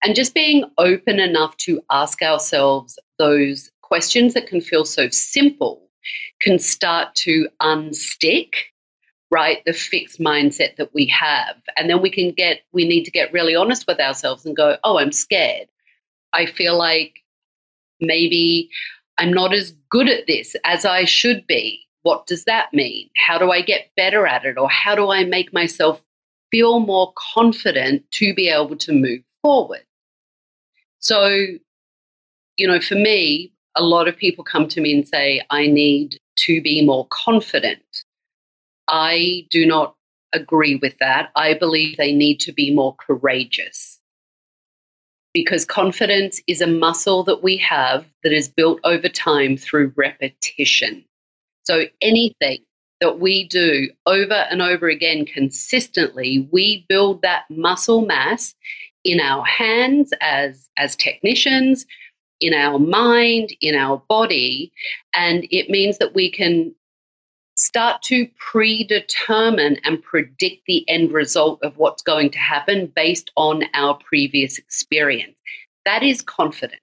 And 0.04 0.14
just 0.14 0.34
being 0.34 0.64
open 0.76 1.18
enough 1.18 1.56
to 1.64 1.80
ask 1.90 2.20
ourselves 2.20 2.98
those 3.18 3.70
questions 3.80 4.34
that 4.34 4.46
can 4.46 4.60
feel 4.60 4.84
so 4.84 5.08
simple 5.08 5.88
can 6.42 6.58
start 6.58 7.14
to 7.14 7.48
unstick 7.62 8.52
right 9.30 9.62
the 9.64 9.72
fixed 9.72 10.20
mindset 10.20 10.76
that 10.76 10.92
we 10.92 11.06
have 11.06 11.56
and 11.78 11.88
then 11.88 12.02
we 12.02 12.10
can 12.10 12.32
get 12.32 12.60
we 12.72 12.86
need 12.86 13.04
to 13.04 13.10
get 13.10 13.32
really 13.32 13.54
honest 13.54 13.86
with 13.86 14.00
ourselves 14.00 14.44
and 14.44 14.56
go 14.56 14.76
oh 14.84 14.98
i'm 14.98 15.12
scared 15.12 15.68
i 16.32 16.46
feel 16.46 16.76
like 16.76 17.20
maybe 18.00 18.68
i'm 19.18 19.32
not 19.32 19.52
as 19.52 19.72
good 19.90 20.08
at 20.08 20.26
this 20.26 20.56
as 20.64 20.84
i 20.84 21.04
should 21.04 21.46
be 21.46 21.86
what 22.02 22.26
does 22.26 22.44
that 22.44 22.72
mean? 22.72 23.10
How 23.16 23.38
do 23.38 23.50
i 23.50 23.60
get 23.60 23.90
better 23.96 24.26
at 24.26 24.44
it? 24.44 24.58
Or 24.58 24.68
how 24.68 24.94
do 24.94 25.10
i 25.10 25.24
make 25.24 25.52
myself 25.52 26.00
feel 26.50 26.80
more 26.80 27.12
confident 27.34 28.10
to 28.12 28.34
be 28.34 28.48
able 28.48 28.76
to 28.76 28.92
move 28.92 29.20
forward? 29.42 29.84
So 30.98 31.28
you 32.56 32.66
know 32.66 32.80
for 32.80 32.96
me 32.96 33.52
a 33.76 33.82
lot 33.82 34.08
of 34.08 34.16
people 34.16 34.44
come 34.44 34.66
to 34.66 34.80
me 34.80 34.92
and 34.92 35.06
say 35.06 35.40
i 35.50 35.66
need 35.66 36.18
to 36.40 36.60
be 36.60 36.84
more 36.84 37.06
confident. 37.10 38.04
I 38.88 39.46
do 39.50 39.66
not 39.66 39.94
agree 40.32 40.76
with 40.76 40.96
that. 40.98 41.30
I 41.36 41.54
believe 41.54 41.96
they 41.96 42.12
need 42.12 42.40
to 42.40 42.52
be 42.52 42.74
more 42.74 42.94
courageous. 42.96 43.98
Because 45.32 45.64
confidence 45.64 46.40
is 46.46 46.60
a 46.60 46.66
muscle 46.66 47.22
that 47.24 47.42
we 47.42 47.56
have 47.58 48.04
that 48.24 48.32
is 48.32 48.48
built 48.48 48.80
over 48.82 49.08
time 49.08 49.56
through 49.56 49.92
repetition. 49.96 51.04
So 51.70 51.84
anything 52.02 52.64
that 53.00 53.20
we 53.20 53.46
do 53.46 53.90
over 54.04 54.34
and 54.34 54.60
over 54.60 54.88
again 54.88 55.24
consistently, 55.24 56.48
we 56.50 56.84
build 56.88 57.22
that 57.22 57.44
muscle 57.48 58.04
mass 58.04 58.56
in 59.04 59.20
our 59.20 59.44
hands 59.44 60.12
as 60.20 60.68
as 60.76 60.96
technicians, 60.96 61.86
in 62.40 62.54
our 62.54 62.80
mind, 62.80 63.54
in 63.60 63.76
our 63.76 64.02
body, 64.08 64.72
and 65.14 65.46
it 65.52 65.70
means 65.70 65.98
that 65.98 66.12
we 66.12 66.28
can 66.28 66.74
start 67.56 68.02
to 68.02 68.26
predetermine 68.50 69.76
and 69.84 70.02
predict 70.02 70.64
the 70.66 70.84
end 70.88 71.12
result 71.12 71.60
of 71.62 71.78
what's 71.78 72.02
going 72.02 72.30
to 72.30 72.38
happen 72.40 72.92
based 72.96 73.30
on 73.36 73.62
our 73.74 73.94
previous 73.94 74.58
experience. 74.58 75.38
That 75.84 76.02
is 76.02 76.20
confidence. 76.20 76.80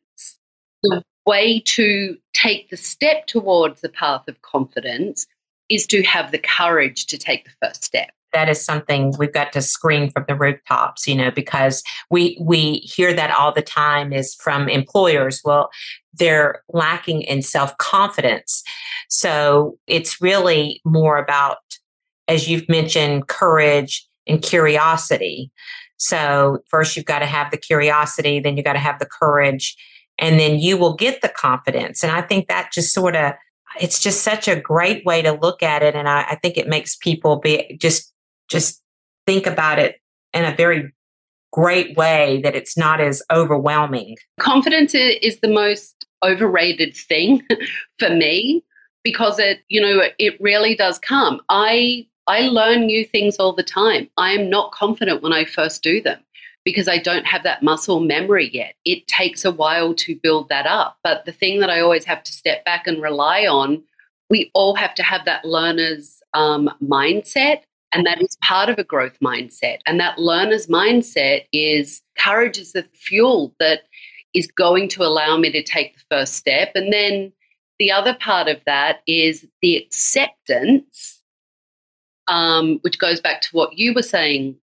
Way 1.28 1.60
to 1.60 2.18
take 2.34 2.70
the 2.70 2.78
step 2.78 3.28
towards 3.28 3.82
the 3.82 3.90
path 3.90 4.28
of 4.28 4.42
confidence 4.42 5.28
is 5.70 5.86
to 5.88 6.02
have 6.02 6.32
the 6.32 6.40
courage 6.40 7.06
to 7.08 7.18
take 7.18 7.44
the 7.44 7.52
first 7.62 7.84
step. 7.84 8.10
That 8.34 8.50
is 8.50 8.64
something 8.64 9.14
we've 9.18 9.34
got 9.34 9.52
to 9.54 9.62
scream 9.62 10.10
from 10.10 10.26
the 10.28 10.36
rooftops 10.36 11.08
you 11.08 11.16
know 11.16 11.32
because 11.32 11.84
we 12.10 12.38
we 12.40 12.76
hear 12.80 13.14
that 13.14 13.32
all 13.32 13.52
the 13.52 13.62
time 13.62 14.14
is 14.14 14.36
from 14.36 14.70
employers. 14.70 15.42
Well 15.44 15.70
they're 16.14 16.64
lacking 16.70 17.22
in 17.24 17.42
self-confidence. 17.42 18.64
So 19.10 19.78
it's 19.88 20.22
really 20.22 20.82
more 20.86 21.18
about 21.18 21.58
as 22.28 22.48
you've 22.48 22.68
mentioned 22.70 23.28
courage 23.28 24.08
and 24.28 24.42
curiosity. 24.42 25.52
So 25.98 26.60
first 26.68 26.96
you've 26.96 27.06
got 27.06 27.20
to 27.20 27.26
have 27.26 27.52
the 27.52 27.58
curiosity 27.58 28.40
then 28.40 28.56
you've 28.56 28.66
got 28.66 28.74
to 28.74 28.80
have 28.80 29.00
the 29.00 29.06
courage 29.06 29.76
and 30.20 30.40
then 30.40 30.60
you 30.60 30.78
will 30.78 30.96
get 30.96 31.22
the 31.22 31.30
confidence 31.30 32.04
and 32.04 32.12
i 32.12 32.22
think 32.22 32.48
that 32.48 32.72
just 32.72 32.94
sort 32.94 33.16
of 33.16 33.34
it's 33.80 34.00
just 34.00 34.22
such 34.22 34.48
a 34.48 34.60
great 34.60 35.06
way 35.06 35.22
to 35.22 35.32
look 35.32 35.62
at 35.62 35.84
it 35.84 35.96
and 35.96 36.10
I, 36.10 36.22
I, 36.32 36.36
think 36.36 36.58
it 36.58 36.68
makes 36.68 36.96
people 36.96 37.36
be 37.36 37.78
just 37.80 38.12
just 38.50 38.82
think 39.26 39.46
about 39.46 39.78
it 39.78 39.98
in 40.34 40.46
a 40.46 40.56
very 40.56 40.92
great 41.52 41.96
way 41.98 42.42
that 42.44 42.56
it's 42.56 42.78
not 42.78 43.02
as 43.02 43.22
overwhelming. 43.32 44.16
Confidence 44.40 44.94
is 44.94 45.40
the 45.40 45.48
most 45.48 46.06
overrated 46.24 46.96
thing 46.96 47.44
for 48.00 48.10
me 48.10 48.64
because 49.04 49.40
it, 49.40 49.60
you 49.68 49.82
know, 49.82 50.02
it 50.18 50.40
really 50.40 50.76
does 50.76 51.00
come. 51.00 51.42
I 51.50 52.08
I 52.30 52.42
learn 52.42 52.86
new 52.86 53.06
things 53.06 53.38
all 53.38 53.54
the 53.54 53.64
time. 53.64 54.10
I 54.18 54.34
am 54.34 54.50
not 54.50 54.74
confident 54.74 55.24
when 55.24 55.32
I 55.32 55.46
first 55.46 55.82
do 55.82 56.02
them 56.02 56.20
because 56.68 56.90
I 56.90 56.98
don't 56.98 57.26
have 57.26 57.44
that 57.44 57.64
muscle 57.64 58.02
memory 58.02 58.50
yet. 58.54 58.76
It 58.84 59.08
takes 59.08 59.46
a 59.46 59.54
while 59.54 59.94
to 59.94 60.20
build 60.22 60.50
that 60.50 60.66
up. 60.66 60.98
But 61.02 61.24
the 61.24 61.32
thing 61.32 61.62
that 61.62 61.70
I 61.70 61.80
always 61.80 62.04
have 62.04 62.24
to 62.24 62.34
step 62.34 62.66
back 62.66 62.88
and 62.88 63.02
rely 63.02 63.48
on, 63.48 63.82
we 64.30 64.52
all 64.54 64.76
have 64.76 64.94
to 64.96 65.04
have 65.04 65.24
that 65.24 65.46
learner's 65.46 66.22
um, 66.34 66.70
mindset 66.84 67.62
and 67.94 68.06
that 68.06 68.22
is 68.22 68.36
part 68.42 68.68
of 68.68 68.78
a 68.78 68.84
growth 68.84 69.18
mindset. 69.24 69.78
And 69.86 69.98
that 70.02 70.20
learner's 70.20 70.68
mindset 70.68 71.46
is 71.54 72.02
courage 72.18 72.58
is 72.58 72.74
the 72.74 72.84
fuel 72.94 73.56
that 73.62 73.84
is 74.34 74.48
going 74.48 74.90
to 74.90 75.04
allow 75.04 75.38
me 75.38 75.50
to 75.54 75.64
take 75.64 75.96
the 75.96 76.04
first 76.12 76.34
step. 76.34 76.74
And 76.76 76.92
then 76.92 77.32
the 77.80 77.94
other 77.94 78.14
part 78.14 78.50
of 78.50 78.60
that 78.66 79.04
is 79.08 79.48
the 79.62 79.78
acceptance, 79.78 81.22
um, 82.28 82.80
which 82.82 83.00
goes 83.00 83.22
back 83.22 83.40
to 83.44 83.50
what 83.54 83.78
you 83.78 83.94
were 83.94 84.02
saying, 84.02 84.58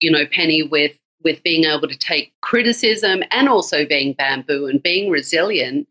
you 0.00 0.12
know, 0.12 0.26
Penny, 0.30 0.62
with 0.62 0.96
with 1.22 1.42
being 1.42 1.64
able 1.64 1.88
to 1.88 1.98
take 1.98 2.32
criticism 2.40 3.22
and 3.30 3.48
also 3.48 3.86
being 3.86 4.12
bamboo 4.14 4.66
and 4.66 4.82
being 4.82 5.10
resilient. 5.10 5.86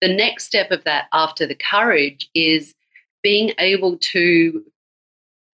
The 0.00 0.14
next 0.14 0.44
step 0.44 0.70
of 0.70 0.84
that 0.84 1.06
after 1.12 1.46
the 1.46 1.54
courage 1.54 2.28
is 2.34 2.74
being 3.22 3.52
able 3.58 3.96
to 3.98 4.62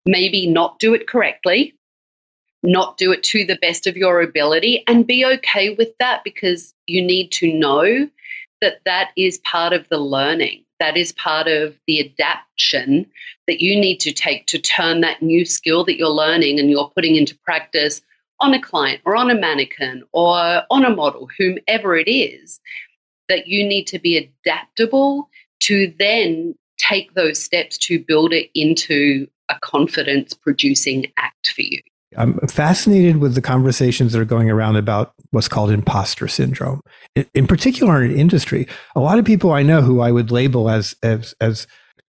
maybe 0.04 0.46
not 0.46 0.78
do 0.78 0.94
it 0.94 1.06
correctly, 1.06 1.74
not 2.62 2.96
do 2.98 3.12
it 3.12 3.22
to 3.24 3.44
the 3.44 3.58
best 3.62 3.86
of 3.86 3.96
your 3.96 4.20
ability, 4.20 4.84
and 4.86 5.06
be 5.06 5.24
okay 5.24 5.74
with 5.74 5.96
that 5.98 6.24
because 6.24 6.74
you 6.86 7.02
need 7.02 7.30
to 7.32 7.52
know 7.52 8.08
that 8.60 8.80
that 8.84 9.10
is 9.16 9.38
part 9.38 9.72
of 9.72 9.88
the 9.88 9.98
learning. 9.98 10.64
That 10.80 10.96
is 10.96 11.12
part 11.12 11.46
of 11.46 11.76
the 11.86 12.00
adaptation 12.00 13.06
that 13.46 13.60
you 13.60 13.78
need 13.78 13.98
to 14.00 14.12
take 14.12 14.46
to 14.48 14.58
turn 14.58 15.00
that 15.00 15.22
new 15.22 15.44
skill 15.44 15.84
that 15.84 15.96
you're 15.96 16.08
learning 16.08 16.58
and 16.58 16.70
you're 16.70 16.90
putting 16.94 17.16
into 17.16 17.38
practice 17.38 18.02
on 18.42 18.52
a 18.52 18.60
client 18.60 19.00
or 19.06 19.16
on 19.16 19.30
a 19.30 19.34
mannequin 19.34 20.02
or 20.12 20.62
on 20.70 20.84
a 20.84 20.94
model, 20.94 21.28
whomever 21.38 21.96
it 21.96 22.10
is, 22.10 22.60
that 23.28 23.46
you 23.46 23.66
need 23.66 23.86
to 23.86 23.98
be 23.98 24.16
adaptable 24.16 25.28
to 25.60 25.92
then 25.98 26.54
take 26.78 27.14
those 27.14 27.42
steps 27.42 27.78
to 27.78 27.98
build 27.98 28.32
it 28.32 28.50
into 28.54 29.26
a 29.48 29.54
confidence 29.60 30.34
producing 30.34 31.06
act 31.16 31.52
for 31.54 31.62
you. 31.62 31.80
I'm 32.16 32.38
fascinated 32.46 33.18
with 33.18 33.34
the 33.34 33.40
conversations 33.40 34.12
that 34.12 34.20
are 34.20 34.26
going 34.26 34.50
around 34.50 34.76
about 34.76 35.14
what's 35.30 35.48
called 35.48 35.70
imposter 35.70 36.28
syndrome. 36.28 36.82
In 37.32 37.46
particular, 37.46 38.04
in 38.04 38.14
industry, 38.14 38.66
a 38.94 39.00
lot 39.00 39.18
of 39.18 39.24
people 39.24 39.52
I 39.52 39.62
know 39.62 39.80
who 39.80 40.00
I 40.00 40.12
would 40.12 40.30
label 40.30 40.68
as 40.68 40.94
as 41.02 41.34
as 41.40 41.66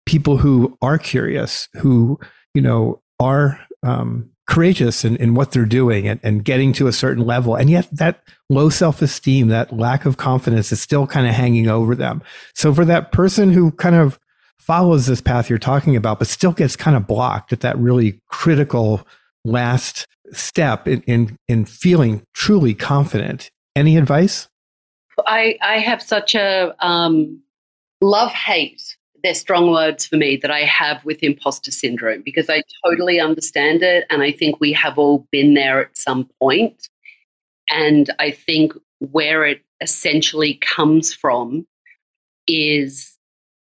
people 0.06 0.36
who 0.36 0.76
are 0.82 0.98
curious, 0.98 1.68
who 1.74 2.18
you 2.54 2.62
know 2.62 3.02
are 3.18 3.58
um, 3.82 4.30
courageous 4.48 5.04
in, 5.04 5.16
in 5.16 5.34
what 5.34 5.52
they're 5.52 5.66
doing 5.66 6.08
and, 6.08 6.18
and 6.22 6.44
getting 6.44 6.72
to 6.72 6.88
a 6.88 6.92
certain 6.92 7.24
level, 7.24 7.54
and 7.54 7.70
yet 7.70 7.86
that 7.92 8.22
low 8.48 8.68
self 8.68 9.00
esteem, 9.02 9.48
that 9.48 9.72
lack 9.72 10.04
of 10.04 10.16
confidence, 10.16 10.72
is 10.72 10.80
still 10.80 11.06
kind 11.06 11.26
of 11.26 11.34
hanging 11.34 11.68
over 11.68 11.94
them. 11.94 12.22
So 12.54 12.74
for 12.74 12.84
that 12.86 13.12
person 13.12 13.52
who 13.52 13.70
kind 13.72 13.94
of 13.94 14.18
follows 14.58 15.06
this 15.06 15.20
path 15.20 15.48
you're 15.48 15.58
talking 15.58 15.96
about, 15.96 16.18
but 16.18 16.28
still 16.28 16.52
gets 16.52 16.76
kind 16.76 16.96
of 16.96 17.06
blocked 17.06 17.52
at 17.52 17.60
that 17.60 17.78
really 17.78 18.20
critical 18.28 19.06
last 19.44 20.06
step 20.32 20.88
in, 20.88 21.02
in, 21.02 21.36
in 21.48 21.64
feeling 21.64 22.22
truly 22.34 22.74
confident. 22.74 23.50
Any 23.76 23.96
advice? 23.96 24.48
I, 25.26 25.58
I 25.62 25.78
have 25.78 26.02
such 26.02 26.34
a 26.34 26.74
um, 26.84 27.40
love 28.00 28.30
hate. 28.32 28.97
They're 29.22 29.34
strong 29.34 29.70
words 29.70 30.06
for 30.06 30.16
me 30.16 30.36
that 30.36 30.50
I 30.50 30.60
have 30.60 31.04
with 31.04 31.22
imposter 31.22 31.70
syndrome 31.70 32.22
because 32.22 32.48
I 32.48 32.62
totally 32.84 33.20
understand 33.20 33.82
it. 33.82 34.06
And 34.10 34.22
I 34.22 34.32
think 34.32 34.60
we 34.60 34.72
have 34.74 34.98
all 34.98 35.26
been 35.32 35.54
there 35.54 35.80
at 35.80 35.96
some 35.96 36.28
point. 36.40 36.88
And 37.70 38.10
I 38.18 38.30
think 38.30 38.72
where 39.00 39.44
it 39.44 39.62
essentially 39.80 40.54
comes 40.54 41.12
from 41.14 41.66
is 42.46 43.16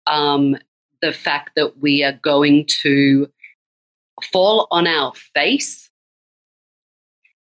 um, 0.07 0.57
the 1.01 1.13
fact 1.13 1.51
that 1.55 1.79
we 1.79 2.03
are 2.03 2.13
going 2.23 2.65
to 2.81 3.29
fall 4.31 4.67
on 4.71 4.88
our 4.88 5.13
face 5.35 5.89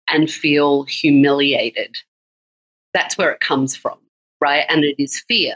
and 0.08 0.30
feel 0.30 0.84
humiliated. 0.84 1.96
That's 2.92 3.16
where 3.16 3.32
it 3.32 3.40
comes 3.40 3.74
from, 3.74 3.98
right? 4.40 4.64
And 4.68 4.84
it 4.84 4.96
is 5.02 5.22
fear. 5.28 5.54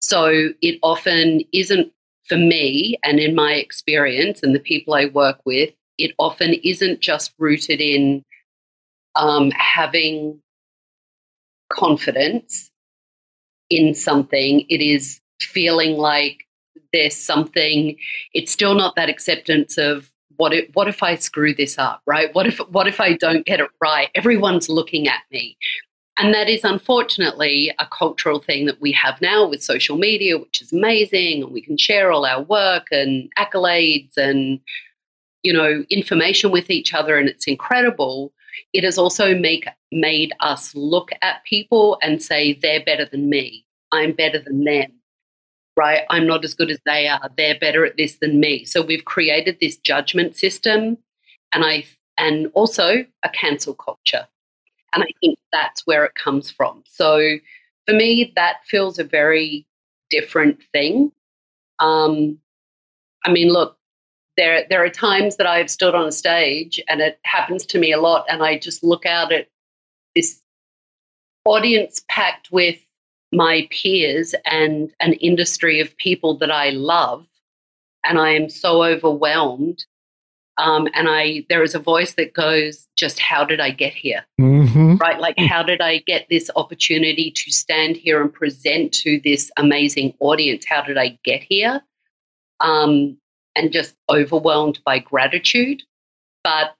So 0.00 0.50
it 0.62 0.78
often 0.82 1.42
isn't 1.52 1.92
for 2.26 2.36
me, 2.36 2.96
and 3.04 3.18
in 3.18 3.34
my 3.34 3.54
experience 3.54 4.42
and 4.42 4.54
the 4.54 4.60
people 4.60 4.94
I 4.94 5.06
work 5.06 5.40
with, 5.44 5.70
it 5.98 6.14
often 6.18 6.54
isn't 6.64 7.00
just 7.00 7.32
rooted 7.38 7.80
in 7.80 8.24
um, 9.16 9.50
having 9.50 10.40
confidence 11.72 12.70
in 13.68 13.94
something. 13.94 14.64
It 14.68 14.80
is 14.80 15.20
feeling 15.40 15.96
like 15.96 16.46
there's 16.92 17.16
something. 17.16 17.96
It's 18.32 18.52
still 18.52 18.74
not 18.74 18.96
that 18.96 19.08
acceptance 19.08 19.78
of 19.78 20.10
what 20.36 20.54
if 20.54 20.70
what 20.74 20.88
if 20.88 21.02
I 21.02 21.16
screw 21.16 21.54
this 21.54 21.78
up, 21.78 22.00
right? 22.06 22.34
What 22.34 22.46
if 22.46 22.58
what 22.70 22.86
if 22.86 23.00
I 23.00 23.14
don't 23.14 23.44
get 23.44 23.60
it 23.60 23.70
right? 23.80 24.08
Everyone's 24.14 24.68
looking 24.68 25.06
at 25.06 25.20
me. 25.30 25.56
And 26.16 26.34
that 26.34 26.48
is 26.48 26.64
unfortunately 26.64 27.72
a 27.78 27.86
cultural 27.86 28.40
thing 28.40 28.66
that 28.66 28.80
we 28.80 28.92
have 28.92 29.20
now 29.20 29.48
with 29.48 29.62
social 29.62 29.96
media, 29.96 30.38
which 30.38 30.60
is 30.60 30.72
amazing. 30.72 31.42
And 31.42 31.52
we 31.52 31.62
can 31.62 31.78
share 31.78 32.12
all 32.12 32.26
our 32.26 32.42
work 32.42 32.88
and 32.90 33.30
accolades 33.38 34.16
and, 34.16 34.60
you 35.42 35.52
know, 35.52 35.84
information 35.88 36.50
with 36.50 36.68
each 36.68 36.92
other, 36.92 37.16
and 37.16 37.28
it's 37.28 37.46
incredible. 37.46 38.32
It 38.74 38.84
has 38.84 38.98
also 38.98 39.34
make, 39.34 39.66
made 39.92 40.32
us 40.40 40.74
look 40.74 41.10
at 41.22 41.44
people 41.44 41.98
and 42.02 42.22
say, 42.22 42.52
they're 42.52 42.84
better 42.84 43.06
than 43.06 43.30
me. 43.30 43.64
I'm 43.92 44.12
better 44.12 44.38
than 44.38 44.64
them, 44.64 44.92
right? 45.76 46.02
I'm 46.10 46.26
not 46.26 46.44
as 46.44 46.54
good 46.54 46.70
as 46.70 46.80
they 46.84 47.08
are. 47.08 47.30
They're 47.36 47.58
better 47.58 47.86
at 47.86 47.96
this 47.96 48.18
than 48.20 48.40
me. 48.40 48.64
So 48.64 48.82
we've 48.82 49.04
created 49.04 49.56
this 49.60 49.76
judgment 49.78 50.36
system 50.36 50.98
and 51.52 51.64
I 51.64 51.84
and 52.18 52.50
also 52.54 53.04
a 53.24 53.28
cancel 53.30 53.74
culture 53.74 54.26
and 54.94 55.02
I 55.02 55.08
think 55.20 55.38
that's 55.52 55.86
where 55.86 56.04
it 56.04 56.14
comes 56.14 56.50
from. 56.50 56.82
So 56.86 57.36
for 57.86 57.94
me, 57.94 58.32
that 58.36 58.58
feels 58.66 58.98
a 58.98 59.04
very 59.04 59.66
different 60.10 60.60
thing. 60.72 61.12
Um, 61.78 62.38
I 63.24 63.30
mean, 63.30 63.48
look, 63.48 63.76
there 64.36 64.64
there 64.68 64.84
are 64.84 64.90
times 64.90 65.36
that 65.36 65.46
I've 65.46 65.70
stood 65.70 65.94
on 65.94 66.06
a 66.06 66.12
stage, 66.12 66.80
and 66.88 67.00
it 67.00 67.18
happens 67.24 67.66
to 67.66 67.78
me 67.78 67.92
a 67.92 68.00
lot, 68.00 68.24
and 68.28 68.42
I 68.42 68.58
just 68.58 68.82
look 68.82 69.06
out 69.06 69.32
at 69.32 69.48
this 70.14 70.40
audience 71.44 72.02
packed 72.08 72.50
with 72.50 72.78
my 73.32 73.68
peers 73.70 74.34
and 74.44 74.92
an 75.00 75.14
industry 75.14 75.80
of 75.80 75.96
people 75.96 76.36
that 76.38 76.50
I 76.50 76.70
love, 76.70 77.26
and 78.04 78.18
I 78.18 78.30
am 78.30 78.48
so 78.48 78.82
overwhelmed 78.82 79.84
um, 80.60 80.88
and 80.94 81.08
I 81.08 81.46
there 81.48 81.62
is 81.62 81.74
a 81.74 81.78
voice 81.78 82.14
that 82.14 82.34
goes, 82.34 82.86
just 82.96 83.18
how 83.18 83.44
did 83.44 83.60
I 83.60 83.70
get 83.70 83.94
here? 83.94 84.24
Mm-hmm. 84.70 84.96
Right? 84.96 85.18
Like, 85.18 85.38
how 85.38 85.62
did 85.62 85.80
I 85.80 85.98
get 85.98 86.26
this 86.28 86.50
opportunity 86.56 87.30
to 87.30 87.50
stand 87.50 87.96
here 87.96 88.20
and 88.20 88.32
present 88.32 88.92
to 88.94 89.20
this 89.22 89.50
amazing 89.56 90.14
audience? 90.20 90.64
How 90.64 90.82
did 90.82 90.98
I 90.98 91.18
get 91.24 91.42
here? 91.42 91.82
Um, 92.60 93.16
and 93.56 93.72
just 93.72 93.94
overwhelmed 94.08 94.80
by 94.84 94.98
gratitude. 94.98 95.82
But 96.44 96.74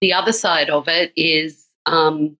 the 0.00 0.12
other 0.12 0.32
side 0.32 0.70
of 0.70 0.88
it 0.88 1.12
is 1.16 1.66
um, 1.86 2.36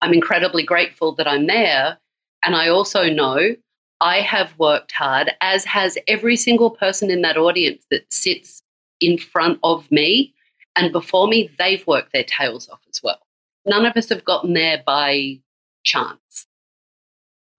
I'm 0.00 0.12
incredibly 0.12 0.62
grateful 0.62 1.14
that 1.16 1.26
I'm 1.26 1.46
there. 1.46 1.98
And 2.44 2.54
I 2.54 2.68
also 2.68 3.08
know 3.08 3.56
I 4.00 4.20
have 4.20 4.56
worked 4.58 4.92
hard, 4.92 5.32
as 5.40 5.64
has 5.64 5.98
every 6.08 6.36
single 6.36 6.70
person 6.70 7.10
in 7.10 7.22
that 7.22 7.36
audience 7.36 7.84
that 7.90 8.12
sits 8.12 8.62
in 9.00 9.18
front 9.18 9.58
of 9.62 9.90
me 9.90 10.34
and 10.76 10.92
before 10.92 11.28
me, 11.28 11.50
they've 11.58 11.86
worked 11.86 12.12
their 12.12 12.24
tails 12.24 12.68
off 12.68 12.80
as 12.88 13.02
well. 13.02 13.20
None 13.66 13.86
of 13.86 13.96
us 13.96 14.08
have 14.10 14.24
gotten 14.24 14.52
there 14.52 14.82
by 14.84 15.40
chance. 15.84 16.46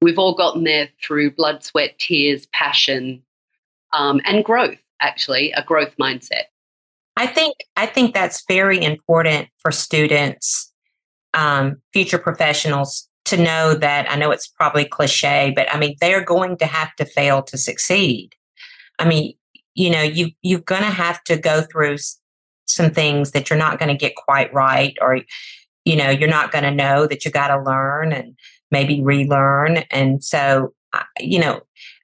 We've 0.01 0.19
all 0.19 0.35
gotten 0.35 0.63
there 0.63 0.89
through 1.01 1.31
blood, 1.31 1.63
sweat, 1.63 1.97
tears, 1.97 2.45
passion, 2.47 3.23
um, 3.93 4.21
and 4.25 4.43
growth, 4.43 4.77
actually, 5.01 5.51
a 5.53 5.63
growth 5.63 5.95
mindset. 5.99 6.43
I 7.17 7.27
think 7.27 7.55
I 7.77 7.85
think 7.85 8.13
that's 8.13 8.43
very 8.47 8.83
important 8.83 9.47
for 9.59 9.71
students, 9.71 10.71
um, 11.33 11.81
future 11.93 12.17
professionals 12.17 13.07
to 13.25 13.37
know 13.37 13.73
that 13.73 14.11
I 14.11 14.15
know 14.15 14.31
it's 14.31 14.47
probably 14.47 14.85
cliche, 14.85 15.53
but 15.55 15.73
I 15.73 15.79
mean 15.79 15.95
they're 16.01 16.23
going 16.23 16.57
to 16.57 16.65
have 16.65 16.93
to 16.97 17.05
fail 17.05 17.41
to 17.43 17.57
succeed. 17.57 18.31
I 18.99 19.05
mean, 19.07 19.33
you 19.75 19.89
know 19.89 20.01
you 20.01 20.31
you're 20.41 20.59
going 20.59 20.83
to 20.83 20.89
have 20.89 21.23
to 21.25 21.37
go 21.37 21.61
through 21.61 21.97
some 22.67 22.91
things 22.91 23.31
that 23.31 23.49
you're 23.49 23.59
not 23.59 23.79
going 23.79 23.89
to 23.89 23.97
get 23.97 24.15
quite 24.15 24.53
right 24.53 24.97
or 24.99 25.21
you 25.85 25.95
know 25.95 26.09
you're 26.09 26.29
not 26.29 26.51
going 26.51 26.63
to 26.63 26.71
know 26.71 27.07
that 27.07 27.23
you 27.23 27.31
got 27.31 27.47
to 27.47 27.61
learn 27.61 28.11
and 28.11 28.35
maybe 28.71 29.01
relearn 29.01 29.77
and 29.91 30.23
so 30.23 30.73
you 31.19 31.39
know 31.39 31.61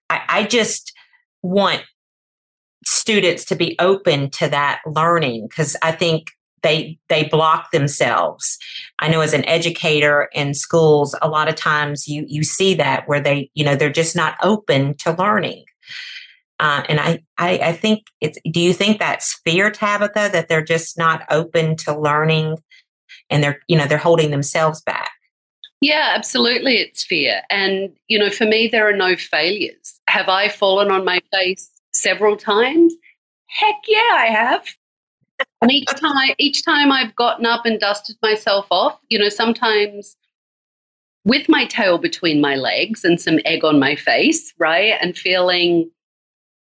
I, 0.10 0.22
I 0.30 0.44
just 0.44 0.94
want 1.42 1.82
students 2.86 3.46
to 3.46 3.56
be 3.56 3.76
open 3.80 4.30
to 4.32 4.48
that 4.48 4.82
learning 4.86 5.48
because 5.48 5.76
i 5.82 5.92
think 5.92 6.32
they 6.64 6.98
they 7.10 7.24
block 7.26 7.72
themselves 7.72 8.58
i 9.00 9.08
know 9.08 9.22
as 9.22 9.34
an 9.34 9.46
educator 9.46 10.30
in 10.34 10.54
schools 10.54 11.16
a 11.22 11.30
lot 11.30 11.48
of 11.48 11.56
times 11.56 12.08
you 12.08 12.26
you 12.28 12.44
see 12.44 12.74
that 12.76 13.08
where 13.08 13.20
they 13.20 13.50
you 13.54 13.64
know 13.64 13.76
they're 13.76 13.92
just 13.92 14.16
not 14.16 14.36
open 14.42 14.96
to 14.96 15.12
learning 15.14 15.64
uh, 16.62 16.84
and 16.88 17.00
I, 17.00 17.24
I, 17.40 17.58
I 17.58 17.74
think 17.74 18.04
it's. 18.22 18.38
Do 18.52 18.62
you 18.62 18.72
think 18.72 19.00
that's 19.00 19.42
fear, 19.44 19.72
Tabatha, 19.72 20.32
that 20.32 20.48
they're 20.48 20.64
just 20.64 20.96
not 20.96 21.24
open 21.32 21.76
to 21.78 22.00
learning, 22.00 22.58
and 23.32 23.44
they're, 23.44 23.60
you 23.68 23.78
know, 23.78 23.88
they're 23.88 23.98
holding 23.98 24.32
themselves 24.32 24.82
back? 24.82 25.12
Yeah, 25.82 26.14
absolutely, 26.16 26.78
it's 26.78 27.04
fear. 27.04 27.42
And 27.50 27.92
you 28.08 28.20
know, 28.20 28.30
for 28.30 28.46
me, 28.46 28.68
there 28.68 28.88
are 28.88 28.96
no 28.96 29.16
failures. 29.16 30.00
Have 30.08 30.30
I 30.30 30.48
fallen 30.48 30.92
on 30.92 31.04
my 31.04 31.22
face 31.34 31.70
several 31.94 32.38
times? 32.38 32.94
Heck 33.48 33.76
yeah, 33.88 34.14
I 34.14 34.28
have. 34.28 34.68
and 35.62 35.72
each 35.72 35.88
time, 35.96 36.36
each 36.38 36.64
time 36.64 36.92
I've 36.92 37.16
gotten 37.16 37.48
up 37.48 37.66
and 37.66 37.80
dusted 37.80 38.16
myself 38.22 38.68
off, 38.70 39.00
you 39.10 39.18
know, 39.18 39.30
sometimes 39.30 40.16
with 41.26 41.50
my 41.50 41.66
tail 41.66 41.98
between 41.98 42.42
my 42.42 42.56
legs 42.56 43.04
and 43.04 43.20
some 43.20 43.40
egg 43.46 43.64
on 43.64 43.80
my 43.80 43.96
face, 43.96 44.54
right, 44.60 44.94
and 45.02 45.18
feeling 45.18 45.90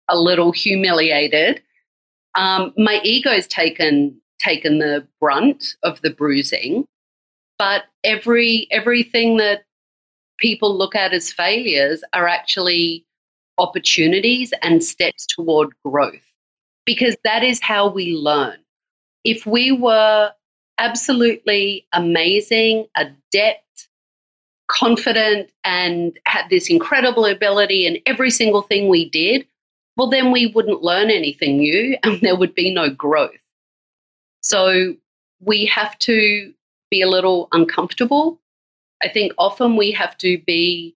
a 0.09 0.17
little 0.17 0.51
humiliated. 0.51 1.61
Um, 2.35 2.73
my 2.77 2.99
ego's 3.03 3.47
taken 3.47 4.19
taken 4.39 4.79
the 4.79 5.07
brunt 5.19 5.63
of 5.83 6.01
the 6.01 6.09
bruising, 6.09 6.85
but 7.57 7.83
every 8.03 8.67
everything 8.71 9.37
that 9.37 9.63
people 10.37 10.77
look 10.77 10.95
at 10.95 11.13
as 11.13 11.31
failures 11.31 12.03
are 12.13 12.27
actually 12.27 13.05
opportunities 13.57 14.53
and 14.61 14.83
steps 14.83 15.25
toward 15.27 15.69
growth 15.83 16.23
because 16.85 17.15
that 17.23 17.43
is 17.43 17.61
how 17.61 17.87
we 17.87 18.13
learn. 18.13 18.57
If 19.23 19.45
we 19.45 19.71
were 19.71 20.31
absolutely 20.79 21.85
amazing, 21.93 22.87
adept, 22.95 23.89
confident, 24.69 25.51
and 25.63 26.17
had 26.25 26.49
this 26.49 26.69
incredible 26.69 27.25
ability 27.25 27.85
in 27.85 27.99
every 28.05 28.31
single 28.31 28.61
thing 28.61 28.87
we 28.87 29.09
did, 29.09 29.45
well, 29.97 30.09
then 30.09 30.31
we 30.31 30.47
wouldn't 30.47 30.81
learn 30.81 31.11
anything 31.11 31.57
new 31.57 31.97
and 32.03 32.21
there 32.21 32.35
would 32.35 32.55
be 32.55 32.73
no 32.73 32.89
growth. 32.89 33.35
So 34.49 34.95
we 35.41 35.67
have 35.67 35.97
to 35.99 36.51
be 36.89 37.03
a 37.03 37.07
little 37.07 37.49
uncomfortable. 37.51 38.41
I 39.03 39.07
think 39.07 39.31
often 39.37 39.77
we 39.77 39.91
have 39.91 40.17
to 40.17 40.39
be 40.39 40.95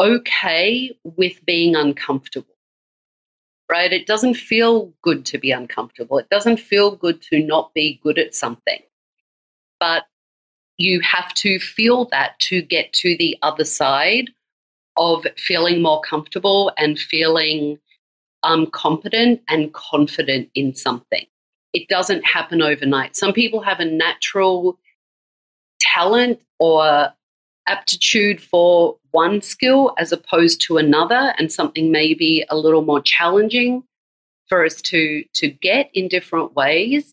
okay 0.00 0.98
with 1.04 1.46
being 1.46 1.76
uncomfortable, 1.76 2.56
right? 3.70 3.92
It 3.92 4.08
doesn't 4.08 4.34
feel 4.34 4.92
good 5.02 5.24
to 5.26 5.38
be 5.38 5.52
uncomfortable. 5.52 6.18
It 6.18 6.28
doesn't 6.28 6.58
feel 6.58 6.96
good 6.96 7.22
to 7.30 7.38
not 7.38 7.72
be 7.72 8.00
good 8.02 8.18
at 8.18 8.34
something. 8.34 8.80
But 9.78 10.02
you 10.76 11.00
have 11.02 11.32
to 11.34 11.60
feel 11.60 12.06
that 12.06 12.36
to 12.40 12.62
get 12.62 12.92
to 12.94 13.16
the 13.16 13.38
other 13.42 13.64
side 13.64 14.30
of 14.96 15.24
feeling 15.36 15.82
more 15.82 16.00
comfortable 16.00 16.72
and 16.76 16.98
feeling 16.98 17.78
um, 18.42 18.66
competent 18.72 19.42
and 19.48 19.72
confident 19.72 20.50
in 20.56 20.74
something. 20.74 21.26
It 21.76 21.88
doesn't 21.88 22.24
happen 22.24 22.62
overnight. 22.62 23.16
Some 23.16 23.34
people 23.34 23.60
have 23.60 23.80
a 23.80 23.84
natural 23.84 24.78
talent 25.78 26.40
or 26.58 27.12
aptitude 27.68 28.40
for 28.40 28.96
one 29.10 29.42
skill 29.42 29.92
as 29.98 30.10
opposed 30.10 30.62
to 30.62 30.78
another, 30.78 31.34
and 31.36 31.52
something 31.52 31.92
may 31.92 32.14
be 32.14 32.46
a 32.48 32.56
little 32.56 32.80
more 32.80 33.02
challenging 33.02 33.82
for 34.48 34.64
us 34.64 34.80
to, 34.80 35.22
to 35.34 35.48
get 35.48 35.90
in 35.92 36.08
different 36.08 36.54
ways. 36.54 37.12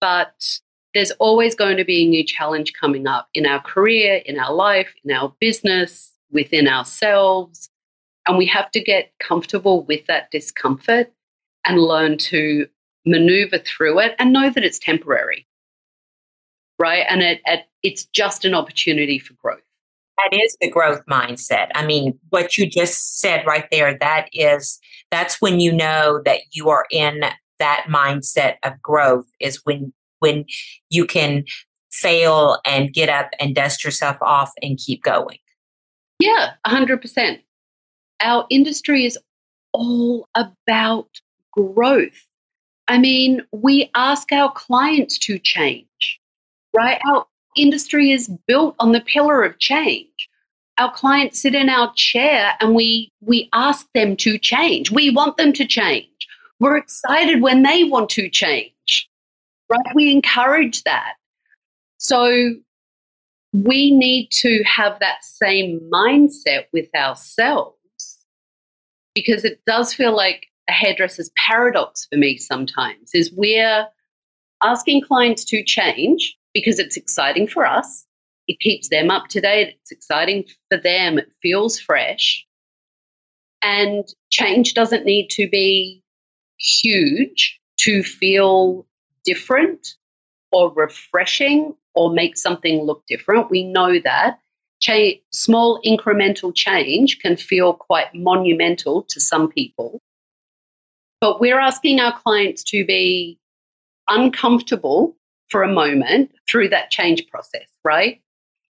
But 0.00 0.60
there's 0.94 1.10
always 1.12 1.56
going 1.56 1.76
to 1.78 1.84
be 1.84 2.04
a 2.04 2.08
new 2.08 2.24
challenge 2.24 2.74
coming 2.80 3.08
up 3.08 3.30
in 3.34 3.46
our 3.46 3.60
career, 3.60 4.22
in 4.24 4.38
our 4.38 4.52
life, 4.52 4.94
in 5.04 5.10
our 5.10 5.34
business, 5.40 6.12
within 6.30 6.68
ourselves. 6.68 7.68
And 8.28 8.38
we 8.38 8.46
have 8.46 8.70
to 8.70 8.80
get 8.80 9.10
comfortable 9.18 9.82
with 9.82 10.06
that 10.06 10.30
discomfort 10.30 11.12
and 11.66 11.80
learn 11.80 12.16
to 12.18 12.68
maneuver 13.04 13.58
through 13.58 13.98
it 14.00 14.14
and 14.18 14.32
know 14.32 14.50
that 14.50 14.64
it's 14.64 14.78
temporary. 14.78 15.46
Right. 16.78 17.04
And 17.08 17.22
it, 17.22 17.40
it, 17.46 17.60
it's 17.82 18.06
just 18.06 18.44
an 18.44 18.54
opportunity 18.54 19.18
for 19.18 19.34
growth. 19.34 19.60
That 20.18 20.36
is 20.36 20.56
the 20.60 20.70
growth 20.70 21.02
mindset. 21.06 21.70
I 21.74 21.84
mean, 21.84 22.18
what 22.30 22.56
you 22.56 22.68
just 22.68 23.18
said 23.18 23.46
right 23.46 23.66
there, 23.70 23.96
that 23.98 24.28
is, 24.32 24.78
that's 25.10 25.40
when 25.40 25.58
you 25.58 25.72
know 25.72 26.20
that 26.24 26.40
you 26.52 26.68
are 26.68 26.86
in 26.90 27.22
that 27.58 27.86
mindset 27.88 28.56
of 28.64 28.80
growth 28.82 29.26
is 29.40 29.60
when 29.64 29.92
when 30.18 30.44
you 30.90 31.04
can 31.04 31.44
fail 31.92 32.58
and 32.64 32.92
get 32.92 33.08
up 33.08 33.30
and 33.38 33.54
dust 33.54 33.84
yourself 33.84 34.16
off 34.22 34.50
and 34.62 34.78
keep 34.78 35.02
going. 35.02 35.38
Yeah, 36.18 36.52
100%. 36.66 37.40
Our 38.20 38.46
industry 38.48 39.04
is 39.04 39.18
all 39.72 40.28
about 40.34 41.08
growth. 41.52 42.26
I 42.92 42.98
mean, 42.98 43.40
we 43.52 43.90
ask 43.94 44.32
our 44.32 44.52
clients 44.52 45.16
to 45.20 45.38
change, 45.38 46.20
right? 46.76 47.00
Our 47.08 47.24
industry 47.56 48.10
is 48.10 48.28
built 48.46 48.76
on 48.80 48.92
the 48.92 49.00
pillar 49.00 49.42
of 49.44 49.58
change. 49.58 50.28
Our 50.76 50.92
clients 50.92 51.40
sit 51.40 51.54
in 51.54 51.70
our 51.70 51.90
chair 51.96 52.52
and 52.60 52.74
we 52.74 53.10
we 53.22 53.48
ask 53.54 53.86
them 53.94 54.14
to 54.18 54.36
change. 54.36 54.90
We 54.90 55.08
want 55.08 55.38
them 55.38 55.54
to 55.54 55.66
change. 55.66 56.06
We're 56.60 56.76
excited 56.76 57.40
when 57.40 57.62
they 57.62 57.84
want 57.84 58.10
to 58.10 58.28
change. 58.28 59.08
Right? 59.70 59.94
We 59.94 60.10
encourage 60.12 60.82
that. 60.82 61.14
So 61.96 62.56
we 63.54 63.96
need 63.96 64.28
to 64.42 64.62
have 64.64 64.98
that 65.00 65.24
same 65.24 65.80
mindset 65.90 66.66
with 66.74 66.94
ourselves 66.94 68.18
because 69.14 69.46
it 69.46 69.62
does 69.66 69.94
feel 69.94 70.14
like 70.14 70.48
a 70.68 70.72
hairdresser's 70.72 71.30
paradox 71.36 72.06
for 72.10 72.18
me 72.18 72.36
sometimes 72.36 73.10
is 73.14 73.32
we're 73.32 73.86
asking 74.62 75.02
clients 75.02 75.44
to 75.46 75.64
change 75.64 76.36
because 76.54 76.78
it's 76.78 76.96
exciting 76.96 77.46
for 77.46 77.66
us. 77.66 78.06
It 78.48 78.60
keeps 78.60 78.88
them 78.88 79.10
up 79.10 79.28
to 79.28 79.40
date. 79.40 79.76
It's 79.80 79.92
exciting 79.92 80.44
for 80.68 80.78
them. 80.78 81.18
It 81.18 81.30
feels 81.40 81.78
fresh. 81.78 82.44
And 83.62 84.04
change 84.30 84.74
doesn't 84.74 85.04
need 85.04 85.28
to 85.30 85.48
be 85.48 86.02
huge 86.58 87.60
to 87.80 88.02
feel 88.02 88.86
different 89.24 89.94
or 90.50 90.72
refreshing 90.74 91.74
or 91.94 92.12
make 92.12 92.36
something 92.36 92.82
look 92.82 93.04
different. 93.06 93.50
We 93.50 93.64
know 93.64 93.98
that. 94.00 94.38
Ch- 94.80 95.22
small 95.30 95.80
incremental 95.86 96.52
change 96.54 97.20
can 97.20 97.36
feel 97.36 97.74
quite 97.74 98.12
monumental 98.14 99.04
to 99.04 99.20
some 99.20 99.48
people. 99.48 100.00
But 101.22 101.40
we're 101.40 101.60
asking 101.60 102.00
our 102.00 102.18
clients 102.18 102.64
to 102.64 102.84
be 102.84 103.38
uncomfortable 104.08 105.16
for 105.50 105.62
a 105.62 105.72
moment 105.72 106.32
through 106.50 106.70
that 106.70 106.90
change 106.90 107.28
process, 107.28 107.68
right? 107.84 108.20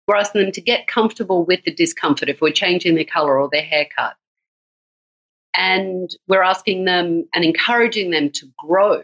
We're 0.07 0.17
asking 0.17 0.43
them 0.43 0.53
to 0.53 0.61
get 0.61 0.87
comfortable 0.87 1.47
with 1.47 1.65
the 1.65 1.75
discomfort 1.75 2.29
if 2.29 2.43
we're 2.43 2.53
changing 2.53 2.95
their 2.95 3.07
color 3.07 3.41
or 3.41 3.49
their 3.51 3.62
haircut. 3.62 4.17
And 5.57 6.15
we're 6.29 6.43
asking 6.43 6.85
them 6.85 7.27
and 7.35 7.43
encouraging 7.43 8.11
them 8.11 8.29
to 8.33 8.47
grow. 8.59 9.03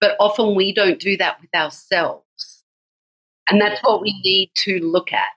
But 0.00 0.16
often 0.18 0.56
we 0.56 0.74
don't 0.74 0.98
do 0.98 1.16
that 1.18 1.40
with 1.40 1.54
ourselves. 1.54 2.64
And 3.48 3.60
that's 3.60 3.80
what 3.82 4.02
we 4.02 4.20
need 4.24 4.50
to 4.64 4.80
look 4.80 5.12
at. 5.12 5.28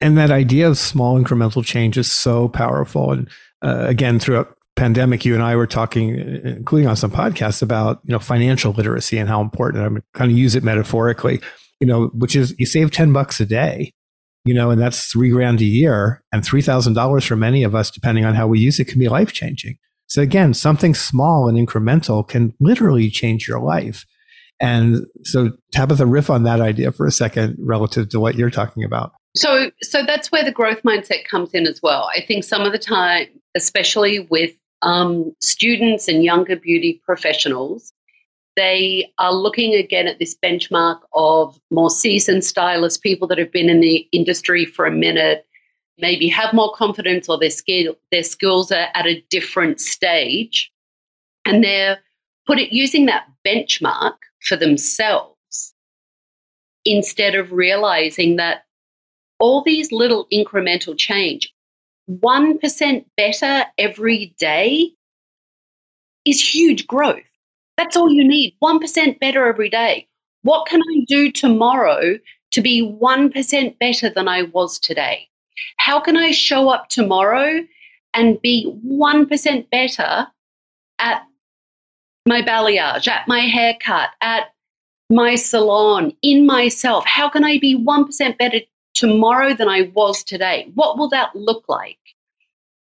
And 0.00 0.16
that 0.16 0.30
idea 0.30 0.66
of 0.66 0.78
small 0.78 1.22
incremental 1.22 1.62
change 1.62 1.98
is 1.98 2.10
so 2.10 2.48
powerful. 2.48 3.12
And 3.12 3.28
uh, 3.60 3.84
again, 3.86 4.18
throughout 4.18 4.57
pandemic, 4.78 5.24
you 5.24 5.34
and 5.34 5.42
I 5.42 5.56
were 5.56 5.66
talking, 5.66 6.14
including 6.44 6.88
on 6.88 6.96
some 6.96 7.10
podcasts, 7.10 7.62
about 7.62 8.00
you 8.04 8.12
know 8.12 8.18
financial 8.18 8.72
literacy 8.72 9.18
and 9.18 9.28
how 9.28 9.40
important. 9.40 9.84
I'm 9.84 10.02
kind 10.14 10.30
of 10.30 10.38
use 10.38 10.54
it 10.54 10.64
metaphorically, 10.64 11.40
you 11.80 11.86
know, 11.86 12.06
which 12.14 12.36
is 12.36 12.54
you 12.58 12.66
save 12.66 12.90
ten 12.90 13.12
bucks 13.12 13.40
a 13.40 13.46
day, 13.46 13.92
you 14.44 14.54
know, 14.54 14.70
and 14.70 14.80
that's 14.80 15.06
three 15.06 15.30
grand 15.30 15.60
a 15.60 15.64
year, 15.64 16.22
and 16.32 16.44
three 16.44 16.62
thousand 16.62 16.94
dollars 16.94 17.24
for 17.24 17.36
many 17.36 17.64
of 17.64 17.74
us, 17.74 17.90
depending 17.90 18.24
on 18.24 18.34
how 18.34 18.46
we 18.46 18.60
use 18.60 18.78
it, 18.78 18.86
can 18.86 18.98
be 18.98 19.08
life 19.08 19.32
changing. 19.32 19.76
So 20.06 20.22
again, 20.22 20.54
something 20.54 20.94
small 20.94 21.48
and 21.48 21.58
incremental 21.58 22.26
can 22.26 22.54
literally 22.60 23.10
change 23.10 23.46
your 23.46 23.60
life. 23.60 24.06
And 24.60 25.06
so, 25.22 25.52
Tabatha, 25.74 26.10
riff 26.10 26.30
on 26.30 26.42
that 26.44 26.60
idea 26.60 26.90
for 26.90 27.06
a 27.06 27.12
second 27.12 27.56
relative 27.60 28.08
to 28.08 28.18
what 28.18 28.34
you're 28.34 28.50
talking 28.50 28.82
about. 28.82 29.12
So, 29.36 29.70
so 29.82 30.02
that's 30.04 30.32
where 30.32 30.42
the 30.42 30.50
growth 30.50 30.82
mindset 30.82 31.24
comes 31.26 31.50
in 31.52 31.66
as 31.66 31.80
well. 31.82 32.10
I 32.16 32.24
think 32.26 32.42
some 32.42 32.62
of 32.62 32.72
the 32.72 32.78
time, 32.78 33.26
especially 33.54 34.20
with 34.30 34.52
um, 34.82 35.34
students 35.40 36.08
and 36.08 36.24
younger 36.24 36.56
beauty 36.56 37.00
professionals, 37.04 37.92
they 38.56 39.12
are 39.18 39.32
looking 39.32 39.74
again 39.74 40.08
at 40.08 40.18
this 40.18 40.36
benchmark 40.44 40.98
of 41.12 41.60
more 41.70 41.90
seasoned 41.90 42.44
stylists, 42.44 42.98
people 42.98 43.28
that 43.28 43.38
have 43.38 43.52
been 43.52 43.68
in 43.68 43.80
the 43.80 44.08
industry 44.12 44.64
for 44.64 44.84
a 44.84 44.90
minute, 44.90 45.46
maybe 45.98 46.28
have 46.28 46.52
more 46.52 46.72
confidence 46.74 47.28
or 47.28 47.38
their 47.38 47.50
skill 47.50 47.94
their 48.10 48.22
skills 48.22 48.72
are 48.72 48.88
at 48.94 49.06
a 49.06 49.24
different 49.30 49.80
stage, 49.80 50.72
and 51.44 51.62
they're 51.62 51.98
put 52.46 52.58
it 52.58 52.72
using 52.72 53.06
that 53.06 53.26
benchmark 53.46 54.14
for 54.40 54.56
themselves 54.56 55.74
instead 56.84 57.34
of 57.34 57.52
realizing 57.52 58.36
that 58.36 58.64
all 59.38 59.62
these 59.62 59.92
little 59.92 60.26
incremental 60.32 60.98
change, 60.98 61.52
1% 62.10 63.04
better 63.16 63.64
every 63.76 64.34
day 64.38 64.92
is 66.24 66.54
huge 66.54 66.86
growth. 66.86 67.22
That's 67.76 67.96
all 67.96 68.10
you 68.10 68.26
need 68.26 68.54
1% 68.62 69.20
better 69.20 69.46
every 69.46 69.70
day. 69.70 70.08
What 70.42 70.66
can 70.66 70.80
I 70.80 71.04
do 71.06 71.30
tomorrow 71.30 72.18
to 72.52 72.60
be 72.60 72.82
1% 72.82 73.78
better 73.78 74.10
than 74.10 74.28
I 74.28 74.42
was 74.42 74.78
today? 74.78 75.28
How 75.76 76.00
can 76.00 76.16
I 76.16 76.30
show 76.30 76.68
up 76.68 76.88
tomorrow 76.88 77.60
and 78.14 78.40
be 78.40 78.72
1% 78.86 79.70
better 79.70 80.26
at 80.98 81.22
my 82.26 82.42
balayage, 82.42 83.08
at 83.08 83.28
my 83.28 83.40
haircut, 83.40 84.10
at 84.20 84.48
my 85.10 85.34
salon, 85.34 86.12
in 86.22 86.46
myself? 86.46 87.04
How 87.06 87.28
can 87.28 87.44
I 87.44 87.58
be 87.58 87.76
1% 87.76 88.38
better 88.38 88.60
tomorrow 88.98 89.54
than 89.54 89.68
I 89.68 89.92
was 89.94 90.24
today? 90.24 90.70
What 90.74 90.98
will 90.98 91.08
that 91.10 91.34
look 91.34 91.64
like? 91.68 91.98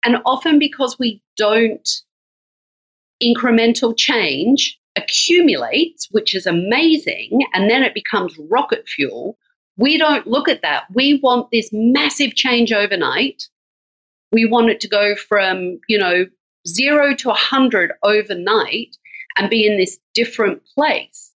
And 0.05 0.17
often 0.25 0.59
because 0.59 0.99
we 0.99 1.21
don't, 1.37 1.89
incremental 3.23 3.97
change 3.97 4.79
accumulates, 4.95 6.07
which 6.11 6.35
is 6.35 6.45
amazing, 6.45 7.39
and 7.53 7.69
then 7.69 7.83
it 7.83 7.93
becomes 7.93 8.37
rocket 8.49 8.87
fuel. 8.87 9.37
We 9.77 9.97
don't 9.97 10.27
look 10.27 10.47
at 10.47 10.61
that. 10.61 10.83
We 10.93 11.19
want 11.23 11.49
this 11.51 11.69
massive 11.71 12.35
change 12.35 12.71
overnight. 12.71 13.47
We 14.31 14.45
want 14.45 14.69
it 14.69 14.79
to 14.81 14.87
go 14.87 15.15
from, 15.15 15.79
you 15.87 15.97
know, 15.97 16.25
zero 16.67 17.15
to 17.15 17.29
100 17.29 17.93
overnight 18.03 18.95
and 19.37 19.49
be 19.49 19.65
in 19.65 19.77
this 19.77 19.97
different 20.13 20.61
place 20.75 21.32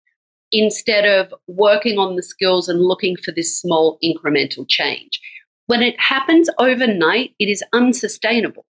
instead 0.54 1.04
of 1.04 1.34
working 1.48 1.98
on 1.98 2.14
the 2.14 2.22
skills 2.22 2.68
and 2.68 2.80
looking 2.80 3.16
for 3.16 3.32
this 3.32 3.60
small 3.60 3.98
incremental 4.02 4.64
change. 4.68 5.20
When 5.66 5.82
it 5.82 5.98
happens 5.98 6.48
overnight, 6.58 7.34
it 7.40 7.48
is 7.48 7.64
unsustainable. 7.72 8.64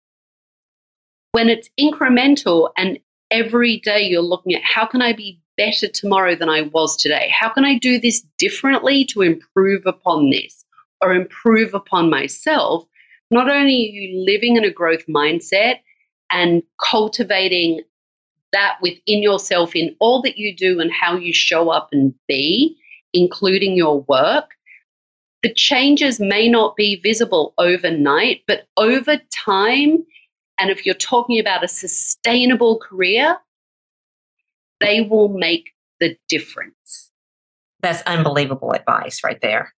When 1.31 1.49
it's 1.49 1.69
incremental 1.79 2.69
and 2.77 2.99
every 3.31 3.79
day 3.79 4.03
you're 4.03 4.21
looking 4.21 4.53
at 4.53 4.61
how 4.63 4.85
can 4.85 5.01
I 5.01 5.13
be 5.13 5.39
better 5.57 5.87
tomorrow 5.87 6.35
than 6.35 6.49
I 6.49 6.61
was 6.61 6.95
today? 6.95 7.31
How 7.33 7.49
can 7.49 7.65
I 7.65 7.79
do 7.79 7.99
this 7.99 8.23
differently 8.37 9.03
to 9.05 9.21
improve 9.21 9.87
upon 9.87 10.29
this 10.29 10.63
or 11.01 11.15
improve 11.15 11.73
upon 11.73 12.11
myself? 12.11 12.85
Not 13.31 13.49
only 13.49 13.73
are 13.73 13.93
you 13.93 14.23
living 14.23 14.55
in 14.55 14.65
a 14.65 14.71
growth 14.71 15.05
mindset 15.07 15.77
and 16.29 16.61
cultivating 16.79 17.81
that 18.53 18.77
within 18.81 19.21
yourself 19.21 19.75
in 19.75 19.95
all 19.99 20.21
that 20.23 20.37
you 20.37 20.55
do 20.55 20.79
and 20.79 20.91
how 20.91 21.15
you 21.15 21.33
show 21.33 21.69
up 21.69 21.89
and 21.91 22.13
be, 22.27 22.77
including 23.13 23.75
your 23.75 24.01
work. 24.01 24.51
The 25.43 25.53
changes 25.53 26.19
may 26.19 26.47
not 26.47 26.75
be 26.75 26.99
visible 27.01 27.53
overnight, 27.57 28.41
but 28.47 28.67
over 28.77 29.19
time, 29.31 30.05
and 30.59 30.69
if 30.69 30.85
you're 30.85 30.93
talking 30.93 31.39
about 31.39 31.63
a 31.63 31.67
sustainable 31.67 32.79
career, 32.79 33.37
they 34.79 35.01
will 35.01 35.29
make 35.29 35.71
the 35.99 36.15
difference. 36.29 37.11
That's 37.81 38.03
unbelievable 38.03 38.73
advice 38.73 39.23
right 39.23 39.39
there. 39.41 39.73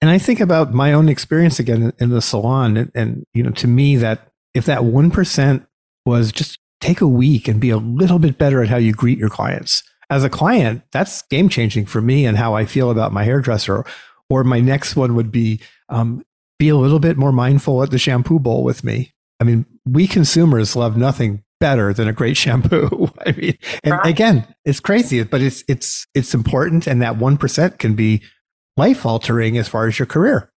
And 0.00 0.10
I 0.10 0.18
think 0.18 0.40
about 0.40 0.72
my 0.72 0.92
own 0.92 1.08
experience 1.08 1.58
again 1.58 1.92
in 1.98 2.10
the 2.10 2.22
salon, 2.22 2.76
and, 2.76 2.92
and 2.94 3.24
you 3.34 3.42
know, 3.42 3.50
to 3.52 3.66
me, 3.66 3.96
that 3.96 4.28
if 4.54 4.66
that 4.66 4.84
one 4.84 5.10
percent 5.10 5.64
was 6.04 6.30
just 6.32 6.58
take 6.82 7.00
a 7.00 7.06
week 7.06 7.48
and 7.48 7.60
be 7.60 7.70
a 7.70 7.78
little 7.78 8.18
bit 8.18 8.36
better 8.36 8.62
at 8.62 8.68
how 8.68 8.76
you 8.76 8.92
greet 8.92 9.18
your 9.18 9.30
clients. 9.30 9.82
As 10.10 10.24
a 10.24 10.30
client, 10.30 10.82
that's 10.92 11.22
game 11.22 11.48
changing 11.48 11.86
for 11.86 12.02
me 12.02 12.26
and 12.26 12.36
how 12.36 12.54
I 12.54 12.66
feel 12.66 12.90
about 12.90 13.12
my 13.12 13.24
hairdresser. 13.24 13.86
Or 14.28 14.44
my 14.44 14.60
next 14.60 14.96
one 14.96 15.14
would 15.14 15.30
be 15.30 15.60
um, 15.88 16.24
be 16.58 16.68
a 16.68 16.76
little 16.76 16.98
bit 16.98 17.16
more 17.16 17.32
mindful 17.32 17.82
at 17.82 17.90
the 17.90 17.98
shampoo 17.98 18.38
bowl 18.38 18.64
with 18.64 18.84
me. 18.84 19.12
I 19.40 19.44
mean, 19.44 19.64
we 19.86 20.06
consumers 20.06 20.76
love 20.76 20.96
nothing 20.96 21.42
better 21.60 21.94
than 21.94 22.08
a 22.08 22.12
great 22.12 22.36
shampoo. 22.44 23.10
I 23.24 23.32
mean, 23.32 23.56
and 23.84 23.94
again, 24.04 24.46
it's 24.64 24.80
crazy, 24.80 25.22
but 25.22 25.40
it's 25.40 25.64
it's 25.68 26.06
it's 26.14 26.34
important, 26.34 26.86
and 26.86 27.00
that 27.00 27.16
one 27.16 27.36
percent 27.36 27.78
can 27.78 27.94
be 27.94 28.22
life 28.76 29.06
altering 29.06 29.56
as 29.58 29.68
far 29.68 29.86
as 29.86 29.98
your 29.98 30.06
career. 30.06 30.50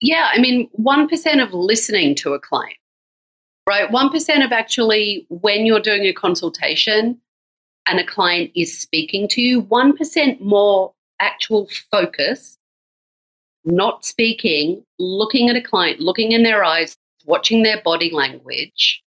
Yeah, 0.00 0.30
I 0.32 0.40
mean, 0.40 0.68
one 0.72 1.08
percent 1.08 1.40
of 1.40 1.52
listening 1.52 2.14
to 2.16 2.34
a 2.34 2.40
client 2.40 2.76
right? 3.66 3.90
1% 3.90 4.44
of 4.44 4.52
actually, 4.52 5.26
when 5.28 5.66
you're 5.66 5.80
doing 5.80 6.04
a 6.04 6.12
consultation 6.12 7.20
and 7.88 7.98
a 7.98 8.06
client 8.06 8.50
is 8.54 8.78
speaking 8.78 9.28
to 9.28 9.40
you, 9.40 9.62
1% 9.62 10.40
more 10.40 10.92
actual 11.20 11.68
focus 11.90 12.58
not 13.64 14.04
speaking, 14.04 14.84
looking 14.98 15.48
at 15.48 15.56
a 15.56 15.62
client, 15.62 16.00
looking 16.00 16.32
in 16.32 16.42
their 16.42 16.64
eyes, 16.64 16.96
watching 17.24 17.62
their 17.62 17.80
body 17.82 18.10
language, 18.12 19.02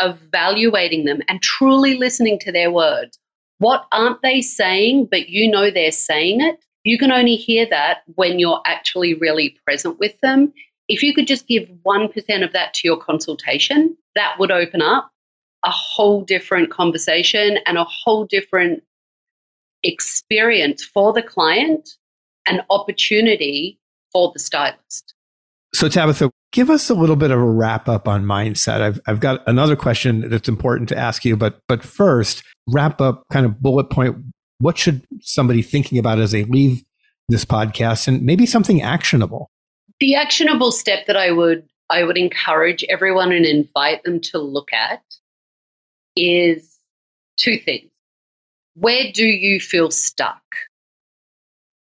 evaluating 0.00 1.04
them, 1.04 1.20
and 1.28 1.40
truly 1.42 1.94
listening 1.94 2.38
to 2.40 2.52
their 2.52 2.70
words. 2.70 3.18
What 3.58 3.86
aren't 3.92 4.22
they 4.22 4.40
saying, 4.40 5.08
but 5.10 5.28
you 5.28 5.48
know 5.48 5.70
they're 5.70 5.92
saying 5.92 6.40
it? 6.40 6.58
You 6.84 6.98
can 6.98 7.12
only 7.12 7.36
hear 7.36 7.66
that 7.70 8.02
when 8.16 8.40
you're 8.40 8.60
actually 8.66 9.14
really 9.14 9.56
present 9.64 10.00
with 10.00 10.18
them. 10.20 10.52
If 10.88 11.02
you 11.02 11.14
could 11.14 11.26
just 11.26 11.46
give 11.46 11.68
1% 11.86 12.44
of 12.44 12.52
that 12.52 12.74
to 12.74 12.88
your 12.88 12.96
consultation, 12.96 13.96
that 14.14 14.38
would 14.38 14.50
open 14.50 14.82
up 14.82 15.10
a 15.64 15.70
whole 15.70 16.22
different 16.22 16.70
conversation 16.70 17.58
and 17.66 17.78
a 17.78 17.84
whole 17.84 18.24
different 18.24 18.82
experience 19.82 20.84
for 20.84 21.12
the 21.12 21.22
client, 21.22 21.88
an 22.46 22.62
opportunity 22.70 23.78
for 24.12 24.30
the 24.32 24.40
stylist. 24.40 25.14
So, 25.74 25.88
Tabatha, 25.88 26.30
give 26.52 26.68
us 26.68 26.90
a 26.90 26.94
little 26.94 27.16
bit 27.16 27.30
of 27.30 27.38
a 27.38 27.44
wrap 27.44 27.88
up 27.88 28.06
on 28.06 28.24
mindset. 28.24 28.80
I've, 28.80 29.00
I've 29.06 29.20
got 29.20 29.46
another 29.48 29.76
question 29.76 30.28
that's 30.28 30.48
important 30.48 30.88
to 30.90 30.98
ask 30.98 31.24
you, 31.24 31.36
but, 31.36 31.60
but 31.66 31.82
first, 31.82 32.42
wrap 32.68 33.00
up 33.00 33.24
kind 33.32 33.46
of 33.46 33.60
bullet 33.60 33.88
point. 33.90 34.16
What 34.58 34.78
should 34.78 35.04
somebody 35.20 35.62
thinking 35.62 35.98
about 35.98 36.18
as 36.18 36.32
they 36.32 36.44
leave 36.44 36.82
this 37.28 37.44
podcast 37.44 38.06
and 38.06 38.22
maybe 38.22 38.46
something 38.46 38.82
actionable? 38.82 39.50
The 40.02 40.16
actionable 40.16 40.72
step 40.72 41.06
that 41.06 41.16
I 41.16 41.30
would 41.30 41.62
I 41.88 42.02
would 42.02 42.18
encourage 42.18 42.82
everyone 42.88 43.30
and 43.30 43.46
invite 43.46 44.02
them 44.02 44.18
to 44.32 44.38
look 44.40 44.72
at 44.72 45.00
is 46.16 46.80
two 47.36 47.56
things. 47.56 47.88
Where 48.74 49.12
do 49.12 49.24
you 49.24 49.60
feel 49.60 49.92
stuck? 49.92 50.42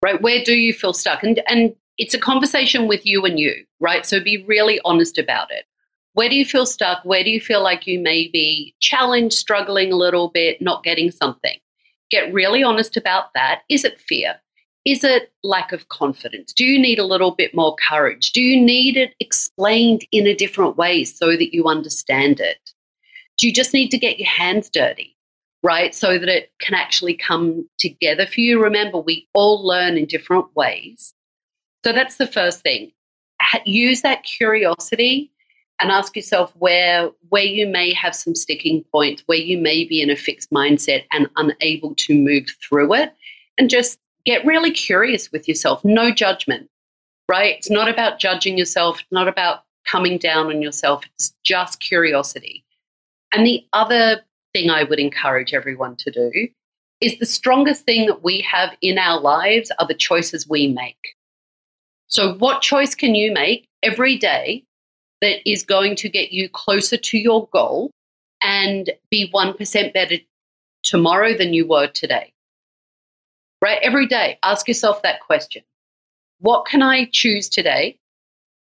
Right? 0.01 0.21
Where 0.21 0.45
do 0.45 0.53
you 0.53 0.71
feel 0.71 0.93
stuck? 0.93 1.23
And 1.23 1.41
and 1.49 1.75
it's 1.97 2.13
a 2.13 2.17
conversation 2.17 2.87
with 2.87 3.05
you 3.05 3.25
and 3.25 3.37
you, 3.37 3.53
right? 3.81 4.05
So 4.05 4.21
be 4.21 4.45
really 4.47 4.79
honest 4.85 5.17
about 5.17 5.51
it. 5.51 5.65
Where 6.13 6.29
do 6.29 6.37
you 6.37 6.45
feel 6.45 6.65
stuck? 6.65 7.03
Where 7.03 7.21
do 7.21 7.29
you 7.29 7.41
feel 7.41 7.61
like 7.61 7.85
you 7.85 7.99
may 7.99 8.29
be 8.29 8.73
challenged, 8.79 9.35
struggling 9.35 9.91
a 9.91 9.97
little 9.97 10.29
bit, 10.29 10.61
not 10.61 10.85
getting 10.85 11.11
something? 11.11 11.57
Get 12.11 12.33
really 12.33 12.63
honest 12.63 12.95
about 12.95 13.33
that. 13.33 13.63
Is 13.67 13.83
it 13.83 13.99
fear? 13.99 14.39
Is 14.85 15.03
it 15.03 15.33
lack 15.43 15.71
of 15.71 15.89
confidence? 15.89 16.53
Do 16.53 16.63
you 16.63 16.79
need 16.79 16.99
a 16.99 17.05
little 17.05 17.31
bit 17.31 17.55
more 17.55 17.75
courage? 17.89 18.31
Do 18.31 18.41
you 18.41 18.61
need 18.61 18.97
it 18.97 19.15
explained 19.19 20.05
in 20.11 20.27
a 20.27 20.35
different 20.35 20.77
way 20.77 21.03
so 21.03 21.31
that 21.31 21.53
you 21.53 21.65
understand 21.65 22.39
it? 22.39 22.71
Do 23.37 23.47
you 23.47 23.53
just 23.53 23.73
need 23.73 23.89
to 23.89 23.97
get 23.97 24.19
your 24.19 24.29
hands 24.29 24.69
dirty, 24.69 25.17
right? 25.63 25.93
So 25.95 26.19
that 26.19 26.29
it 26.29 26.51
can 26.59 26.75
actually 26.75 27.15
come 27.15 27.67
together 27.79 28.27
for 28.27 28.41
you. 28.41 28.61
Remember, 28.61 28.99
we 28.99 29.27
all 29.33 29.65
learn 29.65 29.97
in 29.97 30.05
different 30.05 30.55
ways. 30.55 31.13
So 31.83 31.91
that's 31.91 32.17
the 32.17 32.27
first 32.27 32.61
thing. 32.61 32.91
Use 33.65 34.01
that 34.01 34.23
curiosity 34.23 35.31
and 35.81 35.91
ask 35.91 36.15
yourself 36.15 36.53
where 36.55 37.09
where 37.29 37.43
you 37.43 37.67
may 37.67 37.93
have 37.93 38.15
some 38.15 38.35
sticking 38.35 38.83
points, 38.91 39.23
where 39.25 39.37
you 39.37 39.57
may 39.57 39.83
be 39.83 40.01
in 40.01 40.09
a 40.09 40.15
fixed 40.15 40.51
mindset 40.51 41.03
and 41.11 41.27
unable 41.35 41.95
to 41.95 42.15
move 42.15 42.47
through 42.61 42.93
it, 42.93 43.13
and 43.57 43.69
just 43.69 43.99
get 44.25 44.45
really 44.45 44.71
curious 44.71 45.31
with 45.31 45.47
yourself. 45.47 45.83
No 45.85 46.11
judgment, 46.11 46.69
right? 47.29 47.55
It's 47.57 47.69
not 47.69 47.89
about 47.89 48.19
judging 48.19 48.57
yourself, 48.57 49.01
not 49.11 49.27
about 49.27 49.63
coming 49.85 50.17
down 50.17 50.47
on 50.47 50.61
yourself. 50.61 51.03
It's 51.13 51.33
just 51.43 51.79
curiosity. 51.79 52.63
And 53.31 53.45
the 53.45 53.65
other 53.73 54.21
thing 54.53 54.69
I 54.69 54.83
would 54.83 54.99
encourage 54.99 55.53
everyone 55.53 55.95
to 55.97 56.11
do 56.11 56.47
is 57.01 57.19
the 57.19 57.25
strongest 57.25 57.85
thing 57.85 58.05
that 58.07 58.23
we 58.23 58.41
have 58.41 58.75
in 58.81 58.97
our 58.97 59.19
lives 59.19 59.71
are 59.79 59.87
the 59.87 59.93
choices 59.93 60.47
we 60.47 60.67
make. 60.67 61.15
So, 62.07 62.35
what 62.35 62.61
choice 62.61 62.95
can 62.95 63.15
you 63.15 63.33
make 63.33 63.67
every 63.83 64.17
day 64.17 64.63
that 65.21 65.47
is 65.49 65.63
going 65.63 65.95
to 65.97 66.09
get 66.09 66.31
you 66.31 66.47
closer 66.49 66.97
to 66.97 67.17
your 67.17 67.47
goal 67.51 67.91
and 68.41 68.89
be 69.09 69.31
1% 69.33 69.93
better 69.93 70.15
tomorrow 70.83 71.33
than 71.33 71.53
you 71.53 71.67
were 71.67 71.87
today? 71.87 72.31
Right? 73.65 73.79
Every 73.81 74.05
day, 74.05 74.37
ask 74.43 74.67
yourself 74.67 75.01
that 75.01 75.21
question 75.21 75.63
What 76.37 76.67
can 76.67 76.83
I 76.83 77.09
choose 77.11 77.49
today 77.49 77.97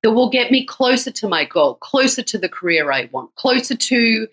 that 0.02 0.10
will 0.10 0.30
get 0.30 0.50
me 0.50 0.66
closer 0.66 1.12
to 1.12 1.28
my 1.28 1.44
goal, 1.44 1.76
closer 1.76 2.24
to 2.24 2.36
the 2.36 2.48
career 2.48 2.90
I 2.90 3.08
want, 3.12 3.32
closer 3.36 3.76
to 3.76 4.26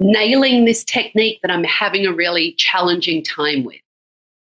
nailing 0.00 0.64
this 0.64 0.82
technique 0.82 1.38
that 1.42 1.52
I'm 1.52 1.62
having 1.62 2.06
a 2.06 2.12
really 2.12 2.54
challenging 2.58 3.22
time 3.22 3.62
with. 3.62 3.80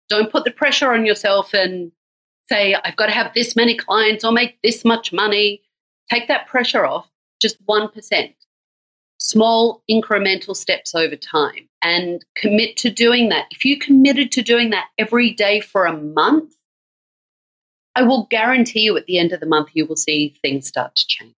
Don't 0.09 0.31
put 0.31 0.43
the 0.43 0.49
pressure 0.49 0.91
on 0.91 1.05
yourself 1.05 1.53
and 1.53 1.91
say, 2.49 2.73
I've 2.83 2.95
got 2.95 3.05
to 3.05 3.11
have 3.11 3.31
this 3.35 3.55
many 3.55 3.77
clients 3.77 4.25
or 4.25 4.31
make 4.31 4.59
this 4.63 4.83
much 4.83 5.13
money. 5.13 5.61
Take 6.09 6.29
that 6.29 6.47
pressure 6.47 6.83
off, 6.83 7.07
just 7.39 7.63
1%. 7.67 8.33
Small 9.23 9.83
incremental 9.89 10.55
steps 10.55 10.95
over 10.95 11.15
time 11.15 11.69
and 11.83 12.25
commit 12.35 12.75
to 12.77 12.89
doing 12.89 13.29
that. 13.29 13.45
If 13.51 13.63
you 13.63 13.77
committed 13.77 14.31
to 14.31 14.41
doing 14.41 14.71
that 14.71 14.87
every 14.97 15.31
day 15.31 15.61
for 15.61 15.85
a 15.85 15.95
month, 15.95 16.53
I 17.95 18.01
will 18.01 18.25
guarantee 18.31 18.81
you 18.81 18.97
at 18.97 19.05
the 19.05 19.19
end 19.19 19.31
of 19.31 19.39
the 19.39 19.45
month, 19.45 19.69
you 19.73 19.85
will 19.85 19.95
see 19.95 20.35
things 20.41 20.67
start 20.67 20.95
to 20.95 21.05
change. 21.07 21.35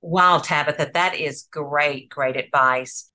Wow, 0.00 0.38
Tabatha, 0.38 0.92
that 0.94 1.14
is 1.14 1.46
great, 1.50 2.08
great 2.08 2.36
advice. 2.36 3.10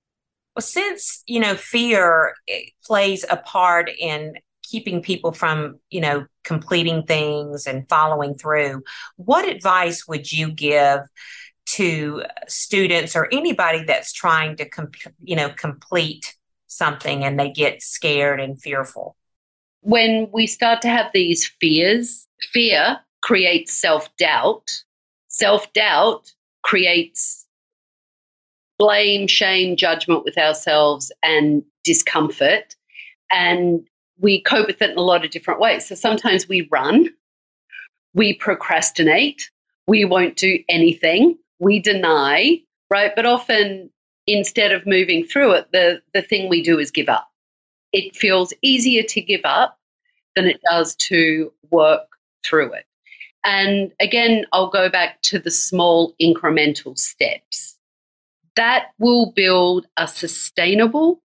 Well, 0.55 0.61
since, 0.61 1.23
you 1.25 1.39
know, 1.39 1.55
fear 1.55 2.35
eh, 2.47 2.65
plays 2.85 3.25
a 3.29 3.37
part 3.37 3.89
in 3.99 4.35
keeping 4.63 5.01
people 5.01 5.31
from, 5.31 5.79
you 5.89 6.01
know, 6.01 6.27
completing 6.43 7.03
things 7.03 7.65
and 7.65 7.89
following 7.89 8.35
through, 8.35 8.83
what 9.15 9.47
advice 9.47 10.07
would 10.07 10.31
you 10.31 10.51
give 10.51 10.99
to 11.75 12.23
students 12.47 13.15
or 13.15 13.27
anybody 13.31 13.83
that's 13.83 14.11
trying 14.11 14.55
to, 14.57 14.67
comp- 14.67 14.95
you 15.23 15.35
know, 15.35 15.49
complete 15.49 16.35
something 16.67 17.23
and 17.23 17.39
they 17.39 17.49
get 17.49 17.81
scared 17.81 18.39
and 18.39 18.61
fearful? 18.61 19.15
When 19.81 20.29
we 20.33 20.47
start 20.47 20.81
to 20.81 20.89
have 20.89 21.11
these 21.13 21.47
fears, 21.61 22.27
fear 22.51 22.99
creates 23.21 23.73
self 23.73 24.15
doubt. 24.17 24.83
Self 25.27 25.71
doubt 25.73 26.33
creates 26.63 27.45
blame, 28.77 29.27
shame, 29.27 29.75
judgment 29.75 30.23
with 30.23 30.37
ourselves, 30.37 31.11
and 31.21 31.63
discomfort. 31.83 32.75
And 33.31 33.87
we 34.17 34.41
cope 34.41 34.67
with 34.67 34.81
it 34.81 34.91
in 34.91 34.97
a 34.97 35.01
lot 35.01 35.23
of 35.23 35.31
different 35.31 35.59
ways. 35.59 35.87
So 35.87 35.95
sometimes 35.95 36.47
we 36.47 36.67
run, 36.71 37.09
we 38.13 38.33
procrastinate, 38.33 39.49
we 39.87 40.05
won't 40.05 40.35
do 40.35 40.59
anything, 40.67 41.37
we 41.59 41.79
deny, 41.79 42.59
right? 42.89 43.11
But 43.15 43.25
often 43.25 43.89
instead 44.27 44.71
of 44.71 44.85
moving 44.85 45.25
through 45.25 45.53
it, 45.53 45.71
the, 45.71 46.01
the 46.13 46.21
thing 46.21 46.49
we 46.49 46.61
do 46.61 46.79
is 46.79 46.91
give 46.91 47.09
up. 47.09 47.29
It 47.91 48.15
feels 48.15 48.53
easier 48.61 49.03
to 49.03 49.21
give 49.21 49.41
up 49.43 49.77
than 50.35 50.45
it 50.45 50.61
does 50.69 50.95
to 50.95 51.51
work 51.71 52.07
through 52.45 52.73
it. 52.73 52.85
And 53.43 53.91
again, 53.99 54.45
I'll 54.51 54.69
go 54.69 54.89
back 54.89 55.21
to 55.23 55.39
the 55.39 55.51
small 55.51 56.13
incremental 56.21 56.97
steps 56.97 57.77
that 58.55 58.87
will 58.99 59.31
build 59.31 59.87
a 59.95 60.07
sustainable 60.07 61.21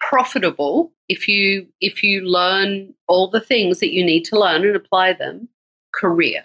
profitable 0.00 0.92
if 1.08 1.28
you 1.28 1.66
if 1.80 2.02
you 2.02 2.22
learn 2.22 2.94
all 3.08 3.28
the 3.28 3.40
things 3.40 3.80
that 3.80 3.92
you 3.92 4.04
need 4.04 4.24
to 4.24 4.38
learn 4.38 4.64
and 4.64 4.76
apply 4.76 5.12
them 5.12 5.48
career 5.92 6.44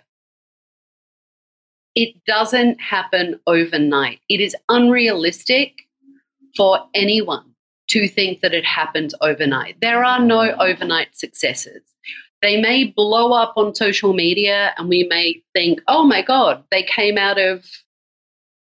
it 1.95 2.15
doesn't 2.25 2.79
happen 2.79 3.39
overnight 3.47 4.19
it 4.29 4.39
is 4.39 4.55
unrealistic 4.69 5.73
for 6.55 6.79
anyone 6.93 7.45
to 7.87 8.07
think 8.07 8.41
that 8.41 8.53
it 8.53 8.65
happens 8.65 9.13
overnight 9.21 9.75
there 9.81 10.03
are 10.03 10.19
no 10.19 10.51
overnight 10.59 11.15
successes 11.15 11.81
they 12.41 12.59
may 12.59 12.85
blow 12.85 13.33
up 13.33 13.53
on 13.55 13.75
social 13.75 14.13
media 14.13 14.73
and 14.77 14.89
we 14.89 15.03
may 15.09 15.41
think 15.53 15.81
oh 15.87 16.03
my 16.03 16.21
god 16.21 16.63
they 16.71 16.83
came 16.83 17.17
out 17.17 17.39
of 17.39 17.65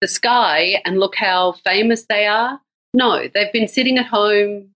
the 0.00 0.08
sky 0.08 0.80
and 0.84 0.98
look 0.98 1.14
how 1.14 1.52
famous 1.64 2.06
they 2.08 2.26
are. 2.26 2.60
No, 2.94 3.28
they've 3.32 3.52
been 3.52 3.68
sitting 3.68 3.98
at 3.98 4.06
home, 4.06 4.70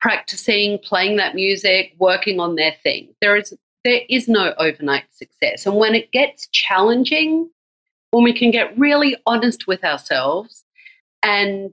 practicing, 0.00 0.78
playing 0.78 1.16
that 1.16 1.34
music, 1.34 1.94
working 1.98 2.40
on 2.40 2.54
their 2.54 2.74
thing. 2.82 3.08
There 3.20 3.36
is 3.36 3.54
there 3.82 4.02
is 4.10 4.28
no 4.28 4.52
overnight 4.58 5.04
success. 5.10 5.64
And 5.64 5.76
when 5.76 5.94
it 5.94 6.12
gets 6.12 6.48
challenging, 6.48 7.48
when 8.10 8.24
we 8.24 8.32
can 8.32 8.50
get 8.50 8.76
really 8.78 9.16
honest 9.26 9.66
with 9.66 9.84
ourselves 9.84 10.64
and 11.22 11.72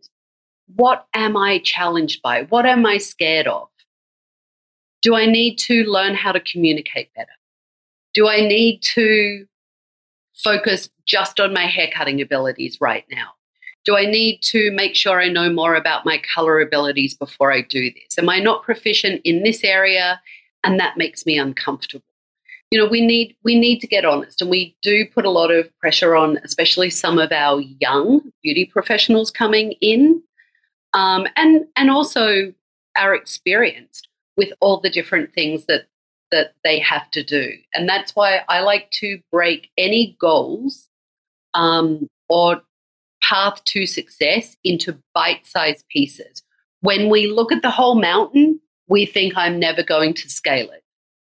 what 0.75 1.07
am 1.13 1.37
I 1.37 1.59
challenged 1.59 2.21
by? 2.21 2.43
What 2.43 2.65
am 2.65 2.85
I 2.85 2.97
scared 2.97 3.47
of? 3.47 3.69
Do 5.01 5.15
I 5.15 5.25
need 5.25 5.57
to 5.59 5.83
learn 5.85 6.15
how 6.15 6.31
to 6.31 6.39
communicate 6.39 7.13
better? 7.15 7.29
Do 8.13 8.27
I 8.27 8.41
need 8.41 8.81
to 8.95 9.45
focus 10.35 10.89
just 11.05 11.39
on 11.39 11.53
my 11.53 11.65
haircutting 11.65 12.21
abilities 12.21 12.77
right 12.81 13.05
now? 13.09 13.29
Do 13.85 13.95
I 13.95 14.05
need 14.05 14.41
to 14.43 14.71
make 14.71 14.95
sure 14.95 15.21
I 15.21 15.29
know 15.29 15.49
more 15.49 15.75
about 15.75 16.05
my 16.05 16.21
color 16.33 16.59
abilities 16.59 17.13
before 17.13 17.53
I 17.53 17.61
do 17.61 17.89
this? 17.89 18.17
Am 18.17 18.27
I 18.27 18.39
not 18.39 18.63
proficient 18.63 19.21
in 19.23 19.43
this 19.43 19.63
area 19.63 20.19
and 20.63 20.79
that 20.79 20.97
makes 20.97 21.25
me 21.25 21.37
uncomfortable? 21.37 22.03
You 22.71 22.79
know 22.79 22.87
we 22.87 23.05
need 23.05 23.35
we 23.43 23.57
need 23.57 23.79
to 23.79 23.87
get 23.87 24.05
honest 24.05 24.41
and 24.41 24.49
we 24.49 24.75
do 24.81 25.05
put 25.13 25.25
a 25.25 25.29
lot 25.29 25.51
of 25.51 25.69
pressure 25.79 26.15
on 26.15 26.37
especially 26.43 26.89
some 26.89 27.17
of 27.17 27.31
our 27.31 27.61
young 27.79 28.21
beauty 28.43 28.65
professionals 28.65 29.31
coming 29.31 29.73
in 29.81 30.21
um, 30.93 31.27
and 31.35 31.65
and 31.75 31.89
also 31.89 32.53
are 32.97 33.15
experienced 33.15 34.07
with 34.35 34.49
all 34.59 34.79
the 34.79 34.89
different 34.89 35.33
things 35.33 35.65
that 35.67 35.87
that 36.31 36.53
they 36.63 36.77
have 36.79 37.09
to 37.11 37.23
do. 37.23 37.51
And 37.73 37.87
that's 37.87 38.15
why 38.15 38.41
i 38.49 38.59
like 38.59 38.89
to 38.99 39.19
break 39.31 39.69
any 39.77 40.17
goals 40.19 40.89
um, 41.53 42.07
or 42.29 42.61
path 43.23 43.63
to 43.65 43.85
success 43.85 44.55
into 44.63 44.97
bite-sized 45.13 45.85
pieces. 45.89 46.43
When 46.81 47.09
we 47.09 47.27
look 47.27 47.51
at 47.51 47.61
the 47.61 47.71
whole 47.71 47.99
mountain 47.99 48.59
we 48.89 49.05
think 49.05 49.33
i'm 49.35 49.59
never 49.59 49.83
going 49.83 50.13
to 50.13 50.29
scale 50.29 50.69
it 50.71 50.83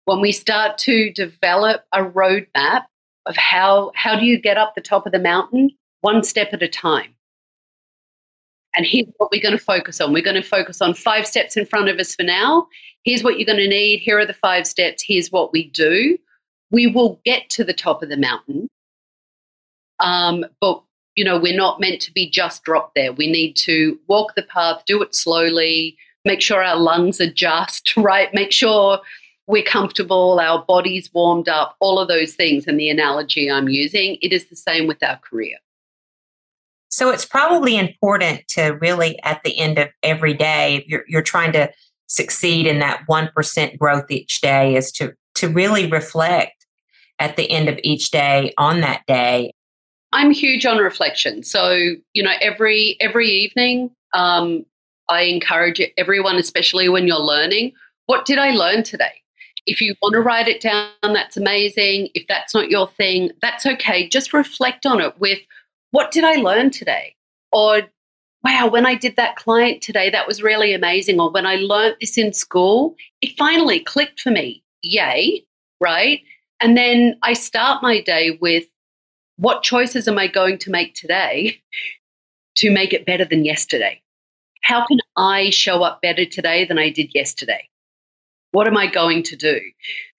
when 0.06 0.20
we 0.20 0.32
start 0.32 0.78
to 0.78 1.12
develop 1.12 1.84
a 1.92 2.00
roadmap 2.04 2.84
of 3.26 3.36
how 3.36 3.92
how 3.94 4.18
do 4.18 4.26
you 4.26 4.38
get 4.38 4.58
up 4.58 4.74
the 4.74 4.80
top 4.80 5.06
of 5.06 5.12
the 5.12 5.18
mountain 5.18 5.70
one 6.02 6.22
step 6.22 6.52
at 6.52 6.62
a 6.62 6.68
time? 6.68 7.14
And 8.76 8.86
here's 8.86 9.08
what 9.18 9.30
we're 9.32 9.42
going 9.42 9.56
to 9.56 9.64
focus 9.64 10.00
on. 10.00 10.12
We're 10.12 10.22
going 10.22 10.40
to 10.40 10.48
focus 10.48 10.82
on 10.82 10.94
five 10.94 11.26
steps 11.26 11.56
in 11.56 11.66
front 11.66 11.88
of 11.88 11.98
us 11.98 12.14
for 12.14 12.24
now. 12.24 12.66
Here's 13.04 13.22
what 13.22 13.38
you're 13.38 13.46
going 13.46 13.58
to 13.58 13.68
need. 13.68 14.00
Here 14.00 14.18
are 14.18 14.26
the 14.26 14.34
five 14.34 14.66
steps. 14.66 15.02
Here's 15.06 15.30
what 15.30 15.52
we 15.52 15.70
do. 15.70 16.18
We 16.72 16.88
will 16.88 17.20
get 17.24 17.50
to 17.50 17.64
the 17.64 17.74
top 17.74 18.02
of 18.02 18.08
the 18.08 18.16
mountain 18.16 18.68
um, 20.00 20.44
but 20.60 20.82
you 21.16 21.24
know 21.24 21.38
we're 21.38 21.56
not 21.56 21.80
meant 21.80 22.00
to 22.02 22.12
be 22.12 22.28
just 22.28 22.64
dropped 22.64 22.94
there. 22.94 23.12
We 23.12 23.30
need 23.30 23.54
to 23.56 23.98
walk 24.08 24.34
the 24.34 24.42
path 24.42 24.82
do 24.86 25.02
it 25.02 25.14
slowly 25.14 25.96
make 26.24 26.40
sure 26.40 26.62
our 26.62 26.76
lungs 26.76 27.20
adjust 27.20 27.94
right 27.98 28.32
make 28.34 28.52
sure 28.52 29.00
we're 29.46 29.62
comfortable, 29.62 30.40
our 30.40 30.64
body's 30.64 31.12
warmed 31.12 31.48
up, 31.48 31.76
all 31.80 31.98
of 31.98 32.08
those 32.08 32.34
things. 32.34 32.66
And 32.66 32.78
the 32.78 32.88
analogy 32.88 33.50
I'm 33.50 33.68
using, 33.68 34.16
it 34.22 34.32
is 34.32 34.46
the 34.46 34.56
same 34.56 34.86
with 34.86 35.02
our 35.02 35.18
career. 35.18 35.58
So 36.88 37.10
it's 37.10 37.24
probably 37.24 37.76
important 37.76 38.46
to 38.50 38.78
really, 38.80 39.20
at 39.22 39.42
the 39.42 39.58
end 39.58 39.78
of 39.78 39.88
every 40.02 40.32
day, 40.32 40.84
you're, 40.86 41.04
you're 41.08 41.22
trying 41.22 41.52
to 41.52 41.70
succeed 42.06 42.66
in 42.66 42.78
that 42.78 43.02
1% 43.08 43.78
growth 43.78 44.10
each 44.10 44.40
day, 44.40 44.76
is 44.76 44.92
to, 44.92 45.12
to 45.34 45.48
really 45.48 45.90
reflect 45.90 46.66
at 47.18 47.36
the 47.36 47.50
end 47.50 47.68
of 47.68 47.78
each 47.82 48.10
day 48.10 48.54
on 48.58 48.80
that 48.80 49.02
day. 49.06 49.52
I'm 50.12 50.30
huge 50.30 50.64
on 50.64 50.78
reflection. 50.78 51.42
So, 51.42 51.76
you 52.12 52.22
know, 52.22 52.32
every 52.40 52.96
every 53.00 53.28
evening, 53.28 53.90
um, 54.12 54.64
I 55.08 55.22
encourage 55.22 55.82
everyone, 55.98 56.36
especially 56.36 56.88
when 56.88 57.08
you're 57.08 57.18
learning, 57.18 57.72
what 58.06 58.24
did 58.24 58.38
I 58.38 58.52
learn 58.52 58.84
today? 58.84 59.23
If 59.66 59.80
you 59.80 59.94
want 60.02 60.14
to 60.14 60.20
write 60.20 60.48
it 60.48 60.60
down, 60.60 60.90
that's 61.02 61.36
amazing. 61.36 62.08
If 62.14 62.26
that's 62.28 62.54
not 62.54 62.70
your 62.70 62.88
thing, 62.88 63.30
that's 63.40 63.64
okay. 63.64 64.08
Just 64.08 64.32
reflect 64.32 64.84
on 64.84 65.00
it 65.00 65.18
with 65.18 65.38
what 65.90 66.10
did 66.10 66.24
I 66.24 66.34
learn 66.34 66.70
today? 66.70 67.14
Or 67.52 67.82
wow, 68.42 68.68
when 68.68 68.84
I 68.84 68.94
did 68.94 69.16
that 69.16 69.36
client 69.36 69.82
today, 69.82 70.10
that 70.10 70.26
was 70.26 70.42
really 70.42 70.74
amazing. 70.74 71.18
Or 71.18 71.30
when 71.30 71.46
I 71.46 71.56
learned 71.56 71.96
this 72.00 72.18
in 72.18 72.32
school, 72.32 72.94
it 73.22 73.36
finally 73.38 73.80
clicked 73.80 74.20
for 74.20 74.30
me. 74.30 74.62
Yay, 74.82 75.44
right? 75.80 76.20
And 76.60 76.76
then 76.76 77.18
I 77.22 77.32
start 77.32 77.82
my 77.82 78.00
day 78.00 78.38
with 78.40 78.64
what 79.36 79.62
choices 79.62 80.06
am 80.06 80.18
I 80.18 80.26
going 80.26 80.58
to 80.58 80.70
make 80.70 80.94
today 80.94 81.60
to 82.56 82.70
make 82.70 82.92
it 82.92 83.06
better 83.06 83.24
than 83.24 83.44
yesterday? 83.44 84.00
How 84.62 84.86
can 84.86 84.98
I 85.16 85.50
show 85.50 85.82
up 85.82 86.00
better 86.00 86.24
today 86.24 86.64
than 86.64 86.78
I 86.78 86.90
did 86.90 87.14
yesterday? 87.14 87.68
What 88.54 88.68
am 88.68 88.76
I 88.76 88.86
going 88.86 89.24
to 89.24 89.34
do? 89.34 89.60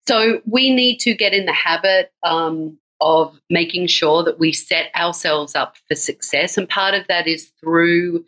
So 0.09 0.41
we 0.45 0.69
need 0.69 0.97
to 0.99 1.13
get 1.13 1.33
in 1.33 1.45
the 1.45 1.53
habit 1.53 2.11
um, 2.21 2.77
of 2.99 3.39
making 3.49 3.87
sure 3.87 4.25
that 4.25 4.39
we 4.39 4.51
set 4.51 4.93
ourselves 4.93 5.55
up 5.55 5.77
for 5.87 5.95
success. 5.95 6.57
And 6.57 6.67
part 6.67 6.95
of 6.95 7.07
that 7.07 7.27
is 7.27 7.53
through 7.61 8.25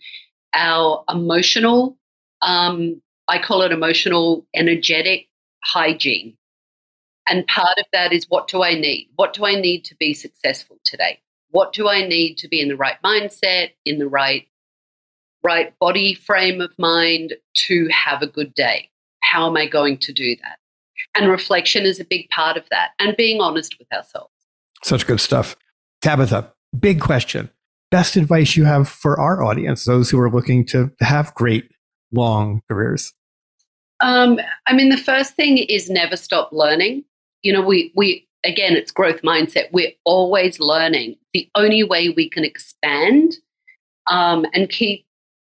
our 0.53 1.03
emotional, 1.09 1.97
um, 2.41 3.01
I 3.27 3.37
call 3.37 3.63
it 3.63 3.73
emotional, 3.73 4.47
energetic 4.55 5.27
hygiene. 5.65 6.37
And 7.27 7.45
part 7.47 7.77
of 7.77 7.83
that 7.91 8.13
is 8.13 8.27
what 8.29 8.47
do 8.47 8.63
I 8.63 8.75
need? 8.75 9.09
What 9.17 9.33
do 9.33 9.45
I 9.45 9.59
need 9.59 9.83
to 9.83 9.95
be 9.97 10.13
successful 10.13 10.77
today? 10.85 11.19
What 11.51 11.73
do 11.73 11.89
I 11.89 12.07
need 12.07 12.37
to 12.37 12.47
be 12.47 12.61
in 12.61 12.69
the 12.69 12.77
right 12.77 12.95
mindset, 13.03 13.71
in 13.83 13.99
the 13.99 14.07
right 14.07 14.47
right 15.43 15.77
body 15.79 16.13
frame 16.13 16.61
of 16.61 16.71
mind 16.79 17.33
to 17.67 17.89
have 17.89 18.21
a 18.21 18.27
good 18.27 18.53
day? 18.53 18.89
How 19.31 19.47
am 19.47 19.57
I 19.57 19.67
going 19.67 19.97
to 19.99 20.13
do 20.13 20.35
that? 20.41 20.57
And 21.15 21.29
reflection 21.29 21.85
is 21.85 21.99
a 21.99 22.05
big 22.05 22.29
part 22.29 22.57
of 22.57 22.63
that 22.69 22.91
and 22.99 23.15
being 23.17 23.41
honest 23.41 23.77
with 23.79 23.91
ourselves. 23.91 24.31
Such 24.83 25.07
good 25.07 25.19
stuff. 25.19 25.55
Tabatha, 26.01 26.51
big 26.79 27.01
question. 27.01 27.49
Best 27.89 28.15
advice 28.15 28.55
you 28.55 28.65
have 28.65 28.87
for 28.87 29.19
our 29.19 29.43
audience, 29.43 29.85
those 29.85 30.09
who 30.09 30.19
are 30.19 30.29
looking 30.29 30.65
to 30.67 30.91
have 30.99 31.33
great 31.33 31.71
long 32.11 32.61
careers? 32.69 33.13
Um, 33.99 34.39
I 34.67 34.73
mean, 34.73 34.89
the 34.89 34.97
first 34.97 35.35
thing 35.35 35.57
is 35.57 35.89
never 35.89 36.15
stop 36.15 36.49
learning. 36.51 37.03
You 37.41 37.53
know, 37.53 37.61
we, 37.61 37.91
we, 37.95 38.27
again, 38.43 38.75
it's 38.75 38.91
growth 38.91 39.21
mindset. 39.21 39.71
We're 39.71 39.93
always 40.03 40.59
learning. 40.59 41.15
The 41.33 41.49
only 41.55 41.83
way 41.83 42.09
we 42.09 42.29
can 42.29 42.43
expand 42.43 43.33
um, 44.07 44.45
and 44.53 44.69
keep 44.69 45.06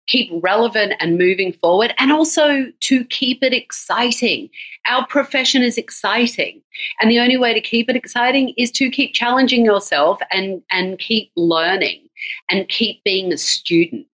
keep 0.07 0.31
relevant 0.41 0.93
and 0.99 1.17
moving 1.17 1.51
forward 1.51 1.93
and 1.97 2.11
also 2.11 2.71
to 2.79 3.05
keep 3.05 3.43
it 3.43 3.53
exciting. 3.53 4.49
Our 4.87 5.05
profession 5.07 5.63
is 5.63 5.77
exciting. 5.77 6.61
And 7.01 7.11
the 7.11 7.19
only 7.19 7.37
way 7.37 7.53
to 7.53 7.61
keep 7.61 7.89
it 7.89 7.95
exciting 7.95 8.53
is 8.57 8.71
to 8.71 8.89
keep 8.89 9.13
challenging 9.13 9.65
yourself 9.65 10.19
and, 10.31 10.61
and 10.71 10.97
keep 10.97 11.31
learning 11.35 12.07
and 12.49 12.67
keep 12.69 13.03
being 13.03 13.33
a 13.33 13.37
student. 13.37 14.07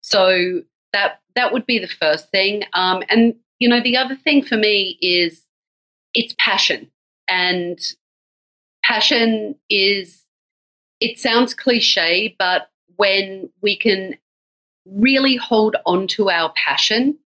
So 0.00 0.62
that 0.92 1.20
that 1.34 1.52
would 1.52 1.66
be 1.66 1.78
the 1.78 1.88
first 1.88 2.30
thing. 2.30 2.62
Um, 2.72 3.02
and 3.08 3.34
you 3.58 3.68
know, 3.68 3.82
the 3.82 3.96
other 3.96 4.14
thing 4.14 4.44
for 4.44 4.56
me 4.56 4.98
is 5.00 5.42
it's 6.14 6.34
passion. 6.38 6.90
And 7.28 7.78
passion 8.84 9.56
is 9.68 10.22
it 11.00 11.18
sounds 11.18 11.54
cliche, 11.54 12.36
but 12.38 12.70
when 12.96 13.50
we 13.60 13.76
can 13.76 14.16
really 14.86 15.36
hold 15.36 15.76
on 15.86 16.06
to 16.08 16.30
our 16.30 16.52
passion 16.56 17.18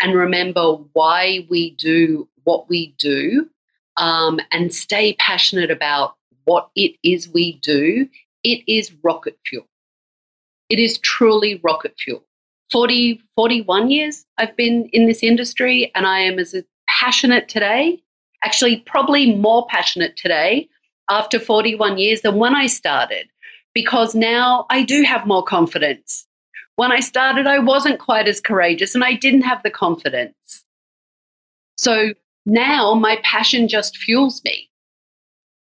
and 0.00 0.14
remember 0.14 0.76
why 0.92 1.46
we 1.48 1.70
do 1.72 2.28
what 2.44 2.68
we 2.68 2.94
do 2.98 3.48
um, 3.96 4.40
and 4.50 4.74
stay 4.74 5.14
passionate 5.14 5.70
about 5.70 6.16
what 6.44 6.68
it 6.74 6.96
is 7.02 7.28
we 7.28 7.58
do, 7.62 8.08
it 8.42 8.62
is 8.66 8.92
rocket 9.02 9.38
fuel. 9.46 9.66
It 10.68 10.78
is 10.78 10.98
truly 10.98 11.60
rocket 11.62 11.94
fuel. 11.98 12.24
40, 12.72 13.22
41 13.36 13.90
years 13.90 14.26
I've 14.38 14.56
been 14.56 14.88
in 14.92 15.06
this 15.06 15.22
industry, 15.22 15.90
and 15.94 16.06
I 16.06 16.20
am 16.20 16.38
as 16.38 16.54
passionate 16.88 17.48
today, 17.48 18.02
actually, 18.42 18.78
probably 18.78 19.34
more 19.36 19.66
passionate 19.68 20.16
today 20.16 20.68
after 21.10 21.38
41 21.38 21.98
years 21.98 22.22
than 22.22 22.36
when 22.36 22.54
I 22.54 22.66
started, 22.66 23.28
because 23.74 24.14
now 24.14 24.66
I 24.70 24.82
do 24.82 25.02
have 25.02 25.26
more 25.26 25.44
confidence 25.44 26.26
when 26.76 26.92
I 26.92 27.00
started, 27.00 27.46
I 27.46 27.58
wasn't 27.58 28.00
quite 28.00 28.28
as 28.28 28.40
courageous 28.40 28.94
and 28.94 29.04
I 29.04 29.14
didn't 29.14 29.42
have 29.42 29.62
the 29.62 29.70
confidence. 29.70 30.64
So 31.76 32.14
now 32.46 32.94
my 32.94 33.20
passion 33.22 33.68
just 33.68 33.96
fuels 33.96 34.42
me. 34.44 34.70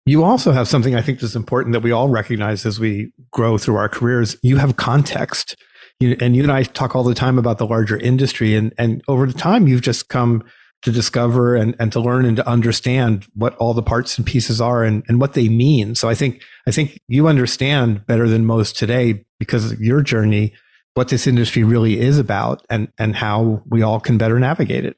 You 0.05 0.25
also 0.25 0.51
have 0.53 0.67
something 0.67 0.97
I 0.97 1.03
think 1.03 1.23
is 1.23 1.37
important 1.37 1.75
that 1.75 1.83
we 1.83 1.93
all 1.93 2.09
recognize 2.09 2.67
as 2.67 2.81
we 2.81 3.13
grow 3.31 3.57
through 3.57 3.77
our 3.77 3.89
careers. 3.89 4.37
You 4.43 4.57
have 4.57 4.77
context. 4.77 5.57
You, 6.01 6.17
and 6.21 6.35
you 6.35 6.43
and 6.43 6.51
I 6.51 6.65
talk 6.65 6.97
all 6.97 7.05
the 7.05 7.15
time 7.15 7.39
about 7.39 7.59
the 7.59 7.67
larger 7.67 7.97
industry. 7.97 8.57
And, 8.57 8.73
and 8.79 9.03
over 9.07 9.27
the 9.27 9.33
time, 9.33 9.69
you've 9.69 9.83
just 9.83 10.09
come 10.09 10.43
to 10.83 10.91
discover 10.91 11.55
and, 11.55 11.77
and 11.79 11.93
to 11.93 12.01
learn 12.01 12.25
and 12.25 12.37
to 12.37 12.49
understand 12.49 13.27
what 13.35 13.55
all 13.57 13.73
the 13.73 13.83
parts 13.83 14.19
and 14.19 14.27
pieces 14.27 14.61
are 14.61 14.83
and, 14.83 15.05
and 15.07 15.21
what 15.21 15.35
they 15.35 15.49
mean. 15.49 15.95
So 15.95 16.09
I 16.09 16.17
think 16.17 16.43
I 16.67 16.73
think 16.73 16.99
you 17.07 17.29
understand 17.29 18.05
better 18.07 18.29
than 18.29 18.45
most 18.45 18.77
today 18.77 19.25
because 19.39 19.71
of 19.71 19.81
your 19.81 20.03
journey 20.03 20.53
what 20.95 21.09
this 21.09 21.27
industry 21.27 21.65
really 21.65 21.99
is 22.01 22.19
about 22.19 22.65
and, 22.69 22.93
and 22.99 23.17
how 23.17 23.63
we 23.67 23.83
all 23.83 24.01
can 24.01 24.19
better 24.19 24.39
navigate 24.39 24.85
it. 24.85 24.97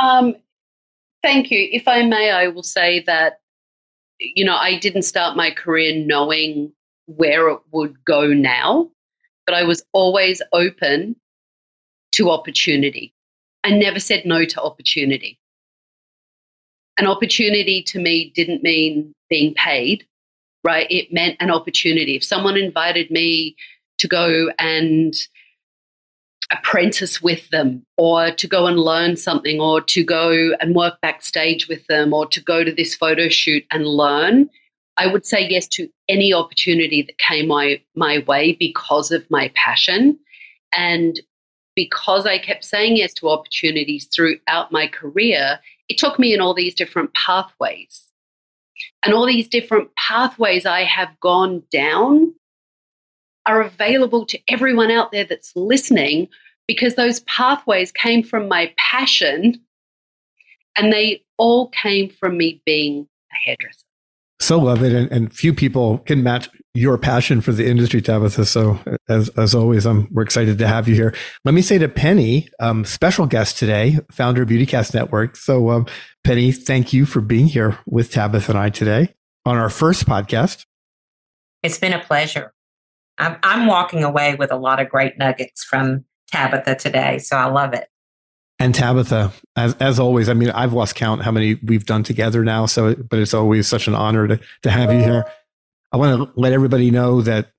Um, 0.00 0.34
thank 1.22 1.50
you. 1.50 1.68
If 1.70 1.86
I 1.86 2.02
may, 2.02 2.30
I 2.30 2.48
will 2.48 2.62
say 2.62 3.02
that, 3.06 3.40
you 4.18 4.44
know, 4.44 4.56
I 4.56 4.78
didn't 4.78 5.02
start 5.02 5.36
my 5.36 5.50
career 5.50 5.94
knowing 6.04 6.72
where 7.06 7.48
it 7.48 7.60
would 7.72 8.02
go 8.04 8.28
now, 8.28 8.90
but 9.46 9.54
I 9.54 9.64
was 9.64 9.84
always 9.92 10.40
open 10.52 11.16
to 12.12 12.30
opportunity. 12.30 13.12
I 13.64 13.70
never 13.70 14.00
said 14.00 14.24
no 14.24 14.44
to 14.44 14.62
opportunity. 14.62 15.38
An 16.98 17.06
opportunity 17.06 17.82
to 17.84 17.98
me 17.98 18.32
didn't 18.34 18.62
mean 18.62 19.12
being 19.28 19.54
paid, 19.54 20.06
right? 20.64 20.86
It 20.90 21.12
meant 21.12 21.36
an 21.40 21.50
opportunity. 21.50 22.16
If 22.16 22.24
someone 22.24 22.56
invited 22.56 23.10
me 23.10 23.56
to 24.02 24.08
go 24.08 24.50
and 24.58 25.14
apprentice 26.50 27.22
with 27.22 27.48
them 27.50 27.86
or 27.96 28.32
to 28.32 28.48
go 28.48 28.66
and 28.66 28.78
learn 28.78 29.16
something 29.16 29.60
or 29.60 29.80
to 29.80 30.02
go 30.04 30.52
and 30.60 30.74
work 30.74 31.00
backstage 31.00 31.68
with 31.68 31.86
them 31.86 32.12
or 32.12 32.26
to 32.26 32.40
go 32.40 32.64
to 32.64 32.72
this 32.72 32.96
photo 32.96 33.28
shoot 33.28 33.64
and 33.70 33.86
learn, 33.86 34.50
I 34.96 35.06
would 35.06 35.24
say 35.24 35.46
yes 35.48 35.68
to 35.68 35.88
any 36.08 36.34
opportunity 36.34 37.02
that 37.02 37.16
came 37.18 37.46
my, 37.46 37.80
my 37.94 38.24
way 38.26 38.56
because 38.58 39.12
of 39.12 39.24
my 39.30 39.52
passion. 39.54 40.18
And 40.76 41.20
because 41.76 42.26
I 42.26 42.38
kept 42.38 42.64
saying 42.64 42.96
yes 42.96 43.14
to 43.14 43.30
opportunities 43.30 44.08
throughout 44.12 44.72
my 44.72 44.88
career, 44.88 45.60
it 45.88 45.96
took 45.96 46.18
me 46.18 46.34
in 46.34 46.40
all 46.40 46.54
these 46.54 46.74
different 46.74 47.14
pathways. 47.14 48.02
And 49.04 49.14
all 49.14 49.26
these 49.26 49.48
different 49.48 49.94
pathways 49.94 50.66
I 50.66 50.82
have 50.82 51.08
gone 51.20 51.62
down 51.70 52.34
are 53.46 53.62
available 53.62 54.24
to 54.26 54.38
everyone 54.48 54.90
out 54.90 55.12
there 55.12 55.24
that's 55.24 55.54
listening 55.56 56.28
because 56.66 56.94
those 56.94 57.20
pathways 57.20 57.92
came 57.92 58.22
from 58.22 58.48
my 58.48 58.72
passion 58.76 59.60
and 60.76 60.92
they 60.92 61.22
all 61.38 61.68
came 61.68 62.08
from 62.08 62.36
me 62.36 62.62
being 62.64 63.08
a 63.32 63.36
hairdresser. 63.44 63.84
So 64.40 64.58
love 64.58 64.82
it. 64.82 64.92
And, 64.92 65.10
and 65.12 65.32
few 65.32 65.54
people 65.54 65.98
can 65.98 66.22
match 66.22 66.48
your 66.74 66.98
passion 66.98 67.40
for 67.40 67.52
the 67.52 67.68
industry, 67.68 68.02
Tabatha. 68.02 68.44
So 68.44 68.78
as, 69.08 69.28
as 69.30 69.54
always, 69.54 69.86
I'm, 69.86 70.08
we're 70.10 70.22
excited 70.22 70.58
to 70.58 70.66
have 70.66 70.88
you 70.88 70.94
here. 70.94 71.14
Let 71.44 71.54
me 71.54 71.62
say 71.62 71.78
to 71.78 71.88
Penny, 71.88 72.48
um, 72.58 72.84
special 72.84 73.26
guest 73.26 73.58
today, 73.58 74.00
founder 74.10 74.42
of 74.42 74.48
BeautyCast 74.48 74.94
Network. 74.94 75.36
So 75.36 75.70
um, 75.70 75.86
Penny, 76.24 76.50
thank 76.50 76.92
you 76.92 77.06
for 77.06 77.20
being 77.20 77.46
here 77.46 77.78
with 77.86 78.10
Tabatha 78.10 78.48
and 78.50 78.58
I 78.58 78.70
today 78.70 79.14
on 79.44 79.58
our 79.58 79.70
first 79.70 80.06
podcast. 80.06 80.64
It's 81.62 81.78
been 81.78 81.92
a 81.92 82.00
pleasure. 82.00 82.52
I'm, 83.18 83.36
I'm 83.42 83.66
walking 83.66 84.04
away 84.04 84.34
with 84.34 84.50
a 84.50 84.56
lot 84.56 84.80
of 84.80 84.88
great 84.88 85.18
nuggets 85.18 85.64
from 85.64 86.04
Tabatha 86.32 86.76
today. 86.76 87.18
So 87.18 87.36
I 87.36 87.46
love 87.46 87.74
it. 87.74 87.88
And 88.58 88.74
Tabatha, 88.74 89.32
as, 89.56 89.74
as 89.80 89.98
always, 89.98 90.28
I 90.28 90.34
mean, 90.34 90.50
I've 90.50 90.72
lost 90.72 90.94
count 90.94 91.22
how 91.22 91.32
many 91.32 91.54
we've 91.64 91.84
done 91.84 92.04
together 92.04 92.44
now. 92.44 92.66
So, 92.66 92.94
but 92.94 93.18
it's 93.18 93.34
always 93.34 93.66
such 93.66 93.88
an 93.88 93.94
honor 93.94 94.28
to, 94.28 94.40
to 94.62 94.70
have 94.70 94.92
you 94.92 95.00
here. 95.00 95.24
I 95.90 95.96
want 95.96 96.16
to 96.16 96.40
let 96.40 96.52
everybody 96.52 96.90
know 96.90 97.22
that 97.22 97.50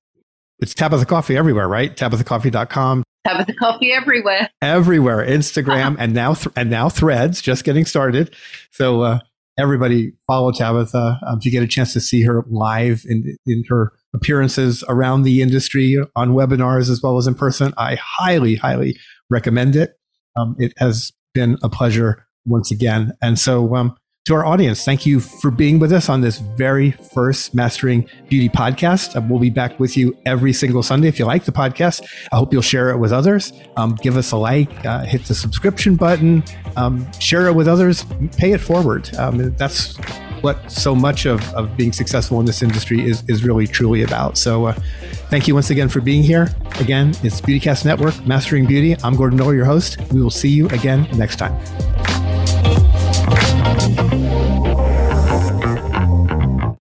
it's 0.60 0.72
Tabatha 0.72 1.06
Coffey 1.06 1.36
everywhere, 1.36 1.68
right? 1.68 1.94
TabathaCoffey.com. 1.94 3.04
Tabatha 3.26 3.54
Coffey 3.56 3.92
everywhere. 3.92 4.48
Everywhere. 4.62 5.18
Instagram 5.28 5.96
and 5.98 6.14
now, 6.14 6.34
th- 6.34 6.54
and 6.56 6.70
now 6.70 6.88
threads, 6.88 7.42
just 7.42 7.64
getting 7.64 7.84
started. 7.84 8.34
So, 8.70 9.02
uh, 9.02 9.18
everybody 9.58 10.12
follow 10.26 10.52
Tabatha. 10.52 11.18
Um, 11.26 11.38
if 11.38 11.44
you 11.44 11.50
get 11.50 11.62
a 11.62 11.68
chance 11.68 11.92
to 11.92 12.00
see 12.00 12.22
her 12.22 12.44
live 12.48 13.04
in, 13.06 13.36
in 13.46 13.64
her 13.68 13.92
appearances 14.14 14.84
around 14.88 15.22
the 15.22 15.42
industry 15.42 15.98
on 16.16 16.30
webinars 16.30 16.90
as 16.90 17.02
well 17.02 17.18
as 17.18 17.26
in 17.26 17.34
person, 17.34 17.74
I 17.76 17.96
highly, 18.00 18.54
highly 18.56 18.98
recommend 19.30 19.76
it. 19.76 19.98
Um, 20.36 20.56
it 20.58 20.72
has 20.78 21.12
been 21.34 21.58
a 21.62 21.68
pleasure 21.68 22.26
once 22.46 22.70
again. 22.70 23.12
And 23.22 23.38
so, 23.38 23.74
um, 23.74 23.96
to 24.26 24.32
our 24.32 24.46
audience, 24.46 24.86
thank 24.86 25.04
you 25.04 25.20
for 25.20 25.50
being 25.50 25.78
with 25.78 25.92
us 25.92 26.08
on 26.08 26.22
this 26.22 26.38
very 26.38 26.92
first 26.92 27.54
Mastering 27.54 28.08
Beauty 28.30 28.48
podcast. 28.48 29.14
Um, 29.16 29.28
we'll 29.28 29.38
be 29.38 29.50
back 29.50 29.78
with 29.78 29.98
you 29.98 30.16
every 30.24 30.54
single 30.54 30.82
Sunday. 30.82 31.08
If 31.08 31.18
you 31.18 31.26
like 31.26 31.44
the 31.44 31.52
podcast, 31.52 32.02
I 32.32 32.36
hope 32.36 32.50
you'll 32.50 32.62
share 32.62 32.88
it 32.88 32.96
with 32.96 33.12
others. 33.12 33.52
Um, 33.76 33.96
give 33.96 34.16
us 34.16 34.32
a 34.32 34.38
like, 34.38 34.86
uh, 34.86 35.04
hit 35.04 35.26
the 35.26 35.34
subscription 35.34 35.96
button, 35.96 36.42
um, 36.76 37.06
share 37.20 37.48
it 37.48 37.54
with 37.54 37.68
others, 37.68 38.06
pay 38.38 38.52
it 38.52 38.62
forward. 38.62 39.14
Um, 39.16 39.54
that's 39.56 39.98
what 40.44 40.70
so 40.70 40.94
much 40.94 41.26
of, 41.26 41.42
of 41.54 41.76
being 41.76 41.92
successful 41.92 42.38
in 42.38 42.46
this 42.46 42.62
industry 42.62 43.04
is, 43.04 43.24
is 43.28 43.42
really 43.42 43.66
truly 43.66 44.02
about. 44.02 44.38
So, 44.38 44.66
uh, 44.66 44.72
thank 45.30 45.48
you 45.48 45.54
once 45.54 45.70
again 45.70 45.88
for 45.88 46.00
being 46.00 46.22
here. 46.22 46.54
Again, 46.78 47.14
it's 47.22 47.40
BeautyCast 47.40 47.84
Network, 47.84 48.26
Mastering 48.26 48.66
Beauty. 48.66 48.94
I'm 49.02 49.16
Gordon 49.16 49.38
Miller, 49.38 49.54
your 49.54 49.64
host. 49.64 49.98
We 50.12 50.22
will 50.22 50.30
see 50.30 50.50
you 50.50 50.68
again 50.68 51.08
next 51.16 51.36
time. 51.36 52.13